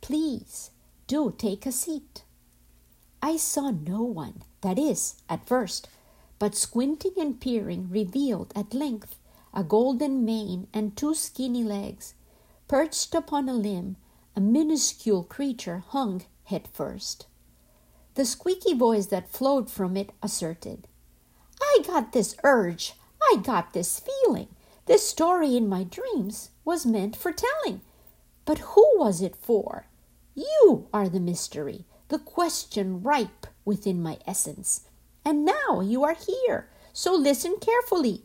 Please 0.00 0.70
do 1.06 1.34
take 1.36 1.66
a 1.66 1.72
seat. 1.72 2.24
I 3.22 3.36
saw 3.36 3.70
no 3.70 4.02
one, 4.02 4.42
that 4.60 4.78
is, 4.78 5.16
at 5.28 5.46
first, 5.46 5.88
but 6.38 6.54
squinting 6.54 7.14
and 7.18 7.40
peering 7.40 7.88
revealed 7.90 8.52
at 8.54 8.74
length 8.74 9.18
a 9.54 9.62
golden 9.62 10.24
mane 10.24 10.66
and 10.74 10.96
two 10.96 11.14
skinny 11.14 11.62
legs. 11.62 12.14
Perched 12.66 13.14
upon 13.14 13.48
a 13.48 13.54
limb, 13.54 13.96
a 14.34 14.40
minuscule 14.40 15.22
creature 15.22 15.84
hung 15.88 16.24
head 16.44 16.66
first. 16.72 17.26
The 18.14 18.24
squeaky 18.24 18.74
voice 18.74 19.06
that 19.06 19.30
flowed 19.30 19.70
from 19.70 19.96
it 19.96 20.10
asserted, 20.22 20.86
I 21.60 21.78
got 21.86 22.12
this 22.12 22.36
urge, 22.44 22.94
I 23.22 23.38
got 23.42 23.72
this 23.72 24.00
feeling. 24.00 24.48
This 24.86 25.08
story 25.08 25.56
in 25.56 25.68
my 25.68 25.82
dreams 25.84 26.50
was 26.64 26.86
meant 26.86 27.16
for 27.16 27.32
telling. 27.32 27.80
But 28.44 28.58
who 28.58 28.86
was 28.98 29.22
it 29.22 29.34
for? 29.34 29.86
You 30.34 30.88
are 30.92 31.08
the 31.08 31.20
mystery, 31.20 31.86
the 32.08 32.18
question 32.18 33.02
ripe 33.02 33.46
within 33.64 34.02
my 34.02 34.18
essence. 34.26 34.82
And 35.24 35.44
now 35.44 35.80
you 35.80 36.04
are 36.04 36.14
here, 36.14 36.68
so 36.92 37.14
listen 37.14 37.56
carefully. 37.60 38.22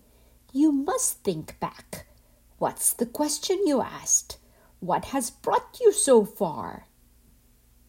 You 0.51 0.71
must 0.71 1.23
think 1.23 1.59
back. 1.59 2.05
What's 2.57 2.91
the 2.91 3.05
question 3.05 3.65
you 3.65 3.81
asked? 3.81 4.37
What 4.81 5.05
has 5.05 5.31
brought 5.31 5.79
you 5.79 5.93
so 5.93 6.25
far? 6.25 6.87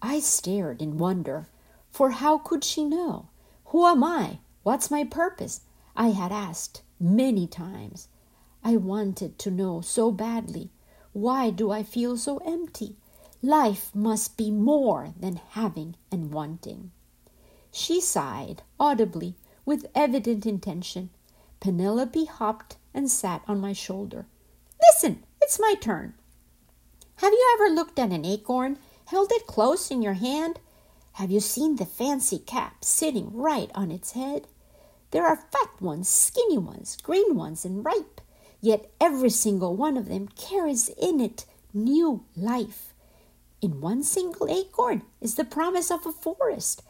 I 0.00 0.20
stared 0.20 0.80
in 0.80 0.96
wonder. 0.96 1.48
For 1.90 2.10
how 2.10 2.38
could 2.38 2.64
she 2.64 2.84
know? 2.84 3.28
Who 3.66 3.86
am 3.86 4.02
I? 4.02 4.38
What's 4.62 4.90
my 4.90 5.04
purpose? 5.04 5.62
I 5.96 6.08
had 6.08 6.32
asked 6.32 6.82
many 6.98 7.46
times. 7.46 8.08
I 8.62 8.76
wanted 8.76 9.38
to 9.40 9.50
know 9.50 9.80
so 9.80 10.10
badly. 10.10 10.70
Why 11.12 11.50
do 11.50 11.70
I 11.70 11.82
feel 11.82 12.16
so 12.16 12.38
empty? 12.38 12.96
Life 13.42 13.90
must 13.94 14.36
be 14.36 14.50
more 14.50 15.14
than 15.18 15.40
having 15.50 15.96
and 16.12 16.32
wanting. 16.32 16.90
She 17.72 18.00
sighed 18.00 18.62
audibly 18.78 19.36
with 19.64 19.90
evident 19.94 20.44
intention. 20.46 21.10
Penelope 21.60 22.24
hopped 22.26 22.76
and 22.92 23.10
sat 23.10 23.42
on 23.46 23.60
my 23.60 23.72
shoulder. 23.72 24.26
Listen, 24.80 25.24
it's 25.40 25.60
my 25.60 25.74
turn. 25.80 26.14
Have 27.16 27.32
you 27.32 27.56
ever 27.58 27.74
looked 27.74 27.98
at 27.98 28.12
an 28.12 28.24
acorn, 28.24 28.78
held 29.06 29.30
it 29.32 29.46
close 29.46 29.90
in 29.90 30.02
your 30.02 30.14
hand? 30.14 30.58
Have 31.14 31.30
you 31.30 31.40
seen 31.40 31.76
the 31.76 31.86
fancy 31.86 32.38
cap 32.38 32.84
sitting 32.84 33.30
right 33.34 33.70
on 33.74 33.90
its 33.90 34.12
head? 34.12 34.46
There 35.10 35.26
are 35.26 35.36
fat 35.36 35.80
ones, 35.80 36.08
skinny 36.08 36.58
ones, 36.58 36.96
green 37.02 37.34
ones, 37.34 37.64
and 37.64 37.84
ripe, 37.84 38.20
yet 38.60 38.90
every 39.00 39.30
single 39.30 39.76
one 39.76 39.96
of 39.96 40.08
them 40.08 40.28
carries 40.28 40.88
in 40.88 41.20
it 41.20 41.46
new 41.74 42.24
life. 42.36 42.94
In 43.60 43.80
one 43.80 44.02
single 44.02 44.48
acorn 44.48 45.02
is 45.20 45.34
the 45.34 45.44
promise 45.44 45.90
of 45.90 46.06
a 46.06 46.12
forest. 46.12 46.82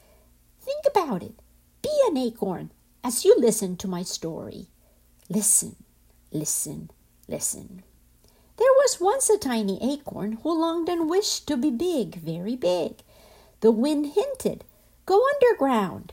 Think 0.60 0.84
about 0.86 1.22
it. 1.22 1.34
Be 1.82 1.90
an 2.06 2.16
acorn 2.16 2.70
as 3.02 3.24
you 3.24 3.34
listen 3.38 3.76
to 3.78 3.88
my 3.88 4.02
story. 4.02 4.68
Listen, 5.28 5.76
listen, 6.30 6.90
listen. 7.26 7.82
There 8.56 8.72
was 8.76 9.00
once 9.00 9.30
a 9.30 9.38
tiny 9.38 9.78
acorn 9.82 10.32
who 10.42 10.60
longed 10.60 10.90
and 10.90 11.08
wished 11.08 11.48
to 11.48 11.56
be 11.56 11.70
big, 11.70 12.16
very 12.16 12.56
big. 12.56 13.02
The 13.60 13.70
wind 13.70 14.14
hinted, 14.14 14.64
Go 15.06 15.20
underground. 15.34 16.12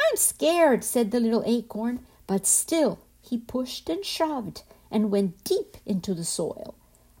I'm 0.00 0.16
scared, 0.16 0.84
said 0.84 1.10
the 1.10 1.20
little 1.20 1.42
acorn, 1.46 2.06
but 2.26 2.46
still 2.46 3.00
he 3.20 3.38
pushed 3.38 3.88
and 3.88 4.04
shoved 4.04 4.62
and 4.90 5.10
went 5.10 5.42
deep 5.42 5.76
into 5.84 6.14
the 6.14 6.24
soil. 6.24 6.74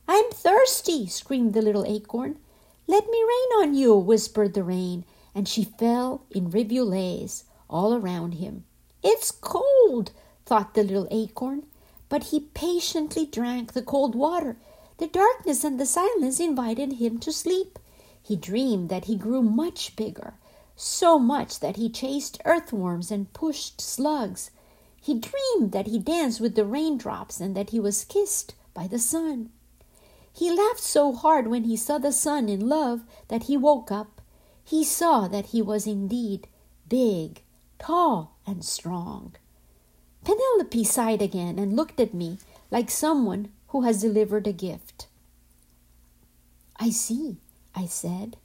I'm 0.06 0.30
thirsty, 0.30 1.06
screamed 1.06 1.52
the 1.52 1.62
little 1.62 1.84
acorn. 1.84 2.38
Let 2.86 3.08
me 3.08 3.18
rain 3.18 3.62
on 3.62 3.74
you, 3.74 3.96
whispered 3.96 4.54
the 4.54 4.62
rain, 4.62 5.04
and 5.34 5.48
she 5.48 5.64
fell 5.64 6.22
in 6.30 6.50
rivulets 6.50 7.44
all 7.68 7.94
around 7.94 8.34
him. 8.34 8.64
It's 9.02 9.30
cold, 9.32 10.12
thought 10.44 10.74
the 10.74 10.84
little 10.84 11.08
acorn, 11.10 11.64
but 12.08 12.24
he 12.24 12.40
patiently 12.54 13.26
drank 13.26 13.72
the 13.72 13.82
cold 13.82 14.14
water. 14.14 14.56
The 14.98 15.08
darkness 15.08 15.64
and 15.64 15.80
the 15.80 15.86
silence 15.86 16.38
invited 16.38 16.94
him 16.94 17.18
to 17.18 17.32
sleep. 17.32 17.78
He 18.26 18.34
dreamed 18.34 18.88
that 18.88 19.04
he 19.04 19.14
grew 19.14 19.40
much 19.40 19.94
bigger, 19.94 20.34
so 20.74 21.16
much 21.16 21.60
that 21.60 21.76
he 21.76 21.88
chased 21.88 22.42
earthworms 22.44 23.12
and 23.12 23.32
pushed 23.32 23.80
slugs. 23.80 24.50
He 25.00 25.14
dreamed 25.14 25.70
that 25.70 25.86
he 25.86 26.00
danced 26.00 26.40
with 26.40 26.56
the 26.56 26.64
raindrops 26.64 27.40
and 27.40 27.56
that 27.56 27.70
he 27.70 27.78
was 27.78 28.04
kissed 28.04 28.56
by 28.74 28.88
the 28.88 28.98
sun. 28.98 29.50
He 30.32 30.50
laughed 30.50 30.80
so 30.80 31.12
hard 31.12 31.46
when 31.46 31.62
he 31.62 31.76
saw 31.76 31.98
the 31.98 32.10
sun 32.10 32.48
in 32.48 32.68
love 32.68 33.04
that 33.28 33.44
he 33.44 33.56
woke 33.56 33.92
up. 33.92 34.20
He 34.64 34.82
saw 34.82 35.28
that 35.28 35.46
he 35.46 35.62
was 35.62 35.86
indeed 35.86 36.48
big, 36.88 37.42
tall, 37.78 38.34
and 38.44 38.64
strong. 38.64 39.36
Penelope 40.24 40.82
sighed 40.82 41.22
again 41.22 41.60
and 41.60 41.76
looked 41.76 42.00
at 42.00 42.12
me 42.12 42.38
like 42.72 42.90
someone 42.90 43.52
who 43.68 43.82
has 43.82 44.00
delivered 44.02 44.48
a 44.48 44.52
gift. 44.52 45.06
I 46.76 46.90
see, 46.90 47.38
I 47.76 47.86
said. 47.86 48.38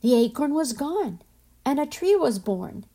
The 0.00 0.14
acorn 0.14 0.54
was 0.54 0.72
gone, 0.72 1.20
and 1.64 1.78
a 1.78 1.86
tree 1.86 2.16
was 2.16 2.38
born. 2.38 2.86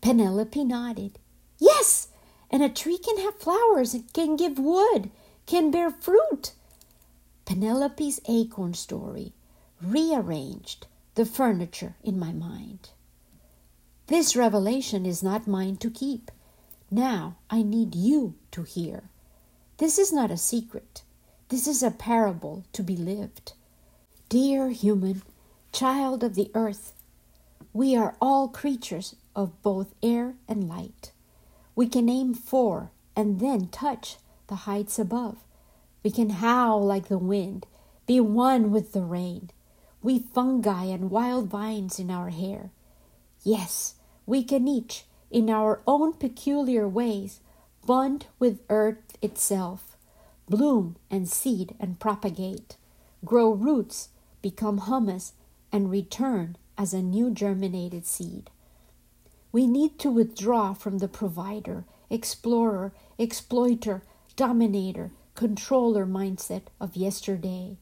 Penelope 0.00 0.64
nodded. 0.64 1.18
Yes, 1.58 2.08
and 2.50 2.62
a 2.62 2.68
tree 2.68 2.98
can 2.98 3.18
have 3.18 3.38
flowers, 3.38 3.96
can 4.12 4.36
give 4.36 4.58
wood, 4.58 5.10
can 5.46 5.70
bear 5.70 5.90
fruit. 5.90 6.52
Penelope's 7.44 8.20
acorn 8.26 8.74
story 8.74 9.32
rearranged 9.80 10.86
the 11.14 11.24
furniture 11.24 11.94
in 12.02 12.18
my 12.18 12.32
mind. 12.32 12.90
This 14.08 14.36
revelation 14.36 15.06
is 15.06 15.22
not 15.22 15.46
mine 15.46 15.76
to 15.78 15.90
keep. 15.90 16.30
Now 16.90 17.36
I 17.48 17.62
need 17.62 17.94
you 17.94 18.34
to 18.50 18.62
hear. 18.62 19.04
This 19.78 19.98
is 19.98 20.12
not 20.12 20.30
a 20.30 20.36
secret. 20.36 21.02
This 21.48 21.66
is 21.66 21.82
a 21.82 21.90
parable 21.90 22.64
to 22.72 22.82
be 22.82 22.96
lived. 22.96 23.52
Dear 24.30 24.70
human, 24.70 25.22
child 25.70 26.24
of 26.24 26.34
the 26.34 26.50
earth, 26.54 26.94
we 27.72 27.94
are 27.94 28.16
all 28.20 28.48
creatures 28.48 29.14
of 29.36 29.62
both 29.62 29.94
air 30.02 30.34
and 30.48 30.66
light. 30.66 31.12
We 31.76 31.86
can 31.86 32.08
aim 32.08 32.34
for 32.34 32.90
and 33.14 33.38
then 33.38 33.68
touch 33.68 34.16
the 34.48 34.64
heights 34.66 34.98
above. 34.98 35.36
We 36.02 36.10
can 36.10 36.30
howl 36.30 36.84
like 36.84 37.08
the 37.08 37.18
wind, 37.18 37.66
be 38.06 38.18
one 38.18 38.72
with 38.72 38.92
the 38.92 39.02
rain. 39.02 39.50
We 40.02 40.18
fungi 40.18 40.84
and 40.86 41.10
wild 41.10 41.48
vines 41.48 41.98
in 41.98 42.10
our 42.10 42.30
hair. 42.30 42.70
Yes, 43.44 43.96
we 44.26 44.42
can 44.42 44.66
each 44.66 45.04
in 45.30 45.50
our 45.50 45.80
own 45.86 46.14
peculiar 46.14 46.88
ways, 46.88 47.40
bond 47.86 48.26
with 48.38 48.62
earth 48.70 49.16
itself, 49.20 49.96
bloom 50.48 50.96
and 51.10 51.28
seed 51.28 51.76
and 51.78 52.00
propagate, 52.00 52.76
grow 53.24 53.52
roots, 53.52 54.08
become 54.44 54.82
humus, 54.82 55.32
and 55.72 55.90
return 55.90 56.54
as 56.76 56.92
a 56.92 57.00
new 57.00 57.30
germinated 57.30 58.04
seed. 58.04 58.50
We 59.52 59.66
need 59.66 59.98
to 60.00 60.10
withdraw 60.10 60.74
from 60.74 60.98
the 60.98 61.08
provider, 61.08 61.86
explorer, 62.10 62.92
exploiter, 63.16 64.02
dominator, 64.36 65.12
controller 65.34 66.04
mindset 66.04 66.64
of 66.78 66.94
yesterday. 66.94 67.78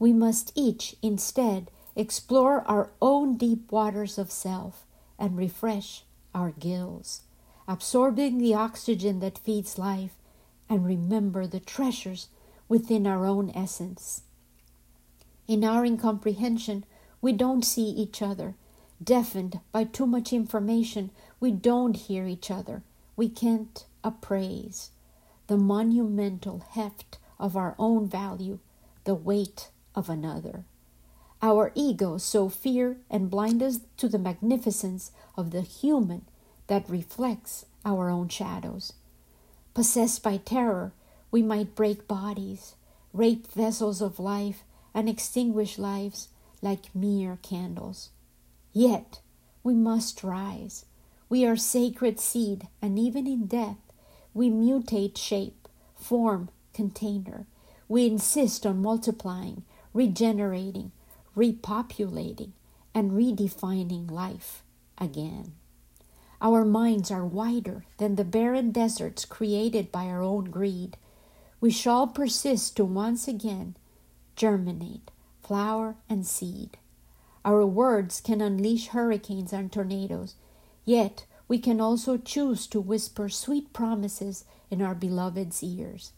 We 0.00 0.12
must 0.12 0.50
each 0.56 0.96
instead 1.00 1.70
explore 1.94 2.62
our 2.66 2.90
own 3.00 3.36
deep 3.36 3.70
waters 3.70 4.18
of 4.18 4.32
self 4.32 4.84
and 5.16 5.36
refresh 5.36 6.02
our 6.34 6.50
gills, 6.50 7.20
absorbing 7.68 8.38
the 8.38 8.54
oxygen 8.54 9.20
that 9.20 9.38
feeds 9.38 9.78
life, 9.78 10.16
and 10.68 10.84
remember 10.84 11.46
the 11.46 11.60
treasures 11.60 12.26
within 12.68 13.06
our 13.06 13.24
own 13.26 13.52
essence. 13.54 14.22
In 15.46 15.64
our 15.64 15.84
incomprehension, 15.84 16.84
we 17.20 17.32
don't 17.32 17.64
see 17.64 17.88
each 17.88 18.22
other. 18.22 18.54
Deafened 19.02 19.60
by 19.72 19.84
too 19.84 20.06
much 20.06 20.32
information, 20.32 21.10
we 21.40 21.50
don't 21.50 21.96
hear 21.96 22.26
each 22.26 22.50
other. 22.50 22.82
We 23.16 23.28
can't 23.28 23.84
appraise 24.02 24.90
the 25.46 25.56
monumental 25.56 26.64
heft 26.70 27.18
of 27.38 27.56
our 27.56 27.74
own 27.78 28.08
value, 28.08 28.58
the 29.04 29.14
weight 29.14 29.68
of 29.94 30.08
another. 30.08 30.64
Our 31.42 31.72
egos 31.74 32.24
so 32.24 32.48
fear 32.48 32.96
and 33.10 33.28
blind 33.28 33.62
us 33.62 33.80
to 33.98 34.08
the 34.08 34.18
magnificence 34.18 35.12
of 35.36 35.50
the 35.50 35.60
human 35.60 36.22
that 36.68 36.88
reflects 36.88 37.66
our 37.84 38.08
own 38.08 38.28
shadows. 38.28 38.94
Possessed 39.74 40.22
by 40.22 40.38
terror, 40.38 40.92
we 41.30 41.42
might 41.42 41.74
break 41.74 42.08
bodies, 42.08 42.76
rape 43.12 43.46
vessels 43.48 44.00
of 44.00 44.18
life, 44.18 44.64
and 44.94 45.08
extinguish 45.08 45.78
lives 45.78 46.28
like 46.62 46.94
mere 46.94 47.38
candles. 47.42 48.10
Yet 48.72 49.20
we 49.62 49.74
must 49.74 50.22
rise. 50.22 50.84
We 51.28 51.44
are 51.44 51.56
sacred 51.56 52.20
seed, 52.20 52.68
and 52.80 52.98
even 52.98 53.26
in 53.26 53.46
death, 53.46 53.78
we 54.32 54.50
mutate 54.50 55.16
shape, 55.16 55.68
form, 55.96 56.50
container. 56.72 57.46
We 57.88 58.06
insist 58.06 58.64
on 58.66 58.82
multiplying, 58.82 59.64
regenerating, 59.92 60.92
repopulating, 61.36 62.52
and 62.94 63.12
redefining 63.12 64.10
life 64.10 64.62
again. 64.98 65.54
Our 66.40 66.64
minds 66.64 67.10
are 67.10 67.24
wider 67.24 67.84
than 67.98 68.16
the 68.16 68.24
barren 68.24 68.70
deserts 68.70 69.24
created 69.24 69.90
by 69.90 70.06
our 70.06 70.22
own 70.22 70.44
greed. 70.44 70.96
We 71.60 71.70
shall 71.70 72.06
persist 72.06 72.76
to 72.76 72.84
once 72.84 73.26
again 73.26 73.76
germinate, 74.36 75.10
flower, 75.42 75.96
and 76.08 76.26
seed. 76.26 76.78
Our 77.44 77.66
words 77.66 78.20
can 78.20 78.40
unleash 78.40 78.88
hurricanes 78.88 79.52
and 79.52 79.70
tornadoes, 79.70 80.34
yet 80.84 81.26
we 81.46 81.58
can 81.58 81.80
also 81.80 82.16
choose 82.16 82.66
to 82.68 82.80
whisper 82.80 83.28
sweet 83.28 83.72
promises 83.72 84.44
in 84.70 84.80
our 84.80 84.94
beloved's 84.94 85.62
ears. 85.62 86.12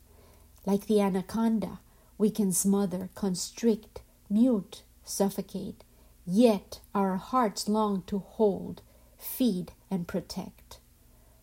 Like 0.65 0.87
the 0.87 1.01
anaconda, 1.01 1.81
we 2.19 2.31
can 2.31 2.53
smother, 2.53 3.11
constrict, 3.15 4.03
mute, 4.31 4.83
suffocate, 5.05 5.85
yet 6.25 6.81
our 6.95 7.17
hearts 7.17 7.69
long 7.69 8.03
to 8.07 8.19
hold, 8.19 8.83
feed, 9.19 9.73
and 9.91 10.09
protect. 10.09 10.79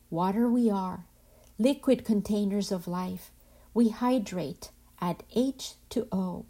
Water 0.09 0.49
we 0.49 0.69
are, 0.69 1.05
liquid 1.57 2.05
containers 2.05 2.71
of 2.71 2.87
life. 2.87 3.31
We 3.73 3.89
hydrate, 3.89 4.69
add 5.01 5.23
H2O, 5.35 6.45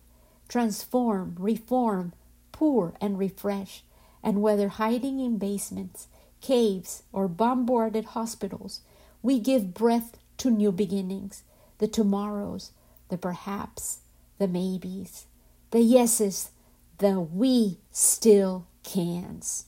transform, 0.48 1.36
reform, 1.39 2.14
pour, 2.52 2.94
and 3.02 3.18
refresh. 3.18 3.84
And 4.22 4.41
whether 4.41 4.70
hiding 4.70 5.20
in 5.20 5.38
basements, 5.38 6.08
caves, 6.41 7.04
or 7.12 7.28
bombarded 7.28 8.06
hospitals, 8.06 8.82
we 9.22 9.39
give 9.39 9.74
breath 9.74 10.18
to 10.38 10.50
new 10.50 10.72
beginnings, 10.72 11.44
the 11.80 11.88
tomorrows, 11.88 12.72
the 13.10 13.18
perhaps, 13.18 14.00
the 14.38 14.48
maybes, 14.48 15.26
the 15.72 15.82
yeses, 15.82 16.52
the 17.00 17.20
we 17.20 17.80
still 17.91 18.68
cans. 18.84 19.66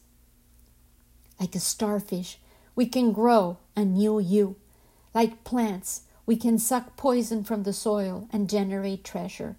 Like 1.40 1.56
a 1.56 1.60
starfish, 1.60 2.40
we 2.76 2.86
can 2.86 3.12
grow 3.12 3.58
a 3.76 3.84
new 3.84 4.20
you. 4.20 4.56
Like 5.14 5.44
plants, 5.44 6.02
we 6.26 6.36
can 6.36 6.60
suck 6.60 6.98
poison 6.98 7.44
from 7.44 7.64
the 7.64 7.74
soil 7.74 8.28
and 8.32 8.50
generate 8.50 9.04
treasure. 9.04 9.56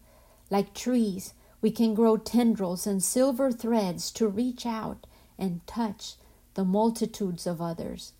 Like 0.50 0.74
trees, 0.74 1.34
we 1.60 1.70
can 1.70 1.94
grow 1.94 2.16
tendrils 2.16 2.86
and 2.86 3.02
silver 3.02 3.50
threads 3.50 4.10
to 4.12 4.28
reach 4.28 4.64
out 4.64 5.06
and 5.38 5.66
touch 5.66 6.14
the 6.54 6.64
multitudes 6.64 7.46
of 7.46 7.60
others. 7.60 8.12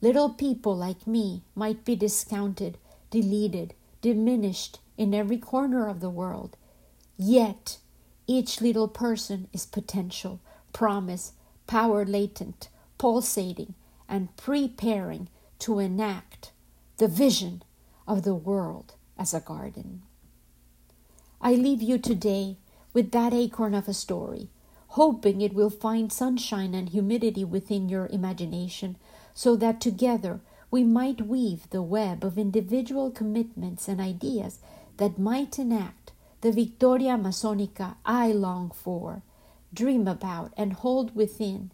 Little 0.00 0.30
people 0.30 0.76
like 0.76 1.06
me 1.06 1.42
might 1.54 1.84
be 1.84 1.96
discounted, 1.96 2.78
deleted, 3.10 3.74
diminished 4.00 4.80
in 4.96 5.12
every 5.12 5.38
corner 5.38 5.88
of 5.88 6.00
the 6.00 6.10
world. 6.10 6.56
Yet, 7.16 7.78
each 8.26 8.60
little 8.60 8.88
person 8.88 9.48
is 9.52 9.66
potential, 9.66 10.40
promise, 10.72 11.32
power 11.66 12.04
latent, 12.04 12.68
pulsating, 12.96 13.74
and 14.08 14.34
preparing 14.36 15.28
to 15.60 15.78
enact 15.78 16.52
the 16.98 17.08
vision 17.08 17.62
of 18.06 18.22
the 18.22 18.34
world 18.34 18.94
as 19.18 19.34
a 19.34 19.40
garden. 19.40 20.02
I 21.40 21.54
leave 21.54 21.80
you 21.80 21.98
today 21.98 22.56
with 22.92 23.12
that 23.12 23.32
acorn 23.32 23.74
of 23.74 23.88
a 23.88 23.94
story, 23.94 24.48
hoping 24.88 25.40
it 25.40 25.54
will 25.54 25.70
find 25.70 26.12
sunshine 26.12 26.74
and 26.74 26.88
humidity 26.88 27.44
within 27.44 27.88
your 27.88 28.06
imagination, 28.06 28.96
so 29.34 29.54
that 29.56 29.80
together 29.80 30.40
we 30.70 30.82
might 30.82 31.26
weave 31.26 31.70
the 31.70 31.82
web 31.82 32.24
of 32.24 32.38
individual 32.38 33.10
commitments 33.10 33.86
and 33.86 34.00
ideas 34.00 34.58
that 34.96 35.18
might 35.18 35.58
enact 35.58 36.12
the 36.40 36.52
Victoria 36.52 37.16
Amazonica 37.16 37.96
I 38.04 38.32
long 38.32 38.70
for, 38.70 39.22
dream 39.72 40.08
about, 40.08 40.52
and 40.56 40.72
hold 40.72 41.14
within, 41.14 41.70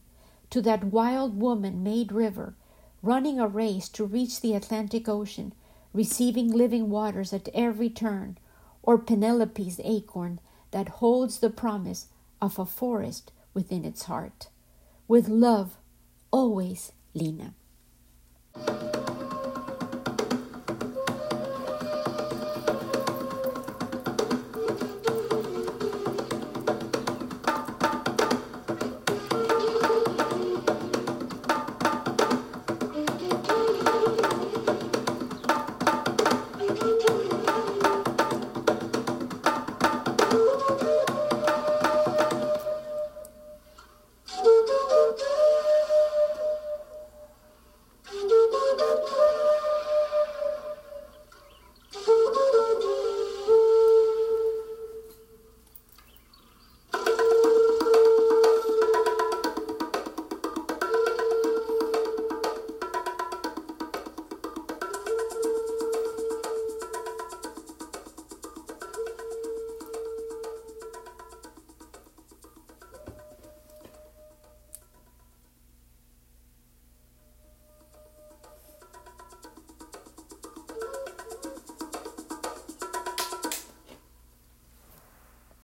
to 0.50 0.60
that 0.62 0.84
wild 0.84 1.40
woman 1.40 1.82
made 1.82 2.12
river, 2.12 2.54
running 3.02 3.40
a 3.40 3.48
race 3.48 3.88
to 3.90 4.04
reach 4.04 4.40
the 4.40 4.54
Atlantic 4.54 5.08
Ocean, 5.08 5.52
receiving 5.92 6.50
living 6.50 6.90
waters 6.90 7.32
at 7.32 7.48
every 7.54 7.88
turn, 7.88 8.36
or 8.84 8.98
Penelope's 8.98 9.80
acorn 9.82 10.38
that 10.70 11.00
holds 11.00 11.40
the 11.40 11.50
promise 11.50 12.08
of 12.40 12.58
a 12.58 12.66
forest 12.66 13.32
within 13.54 13.84
its 13.84 14.02
heart. 14.04 14.48
With 15.08 15.28
love, 15.28 15.78
always, 16.30 16.92
Lena. 17.14 17.54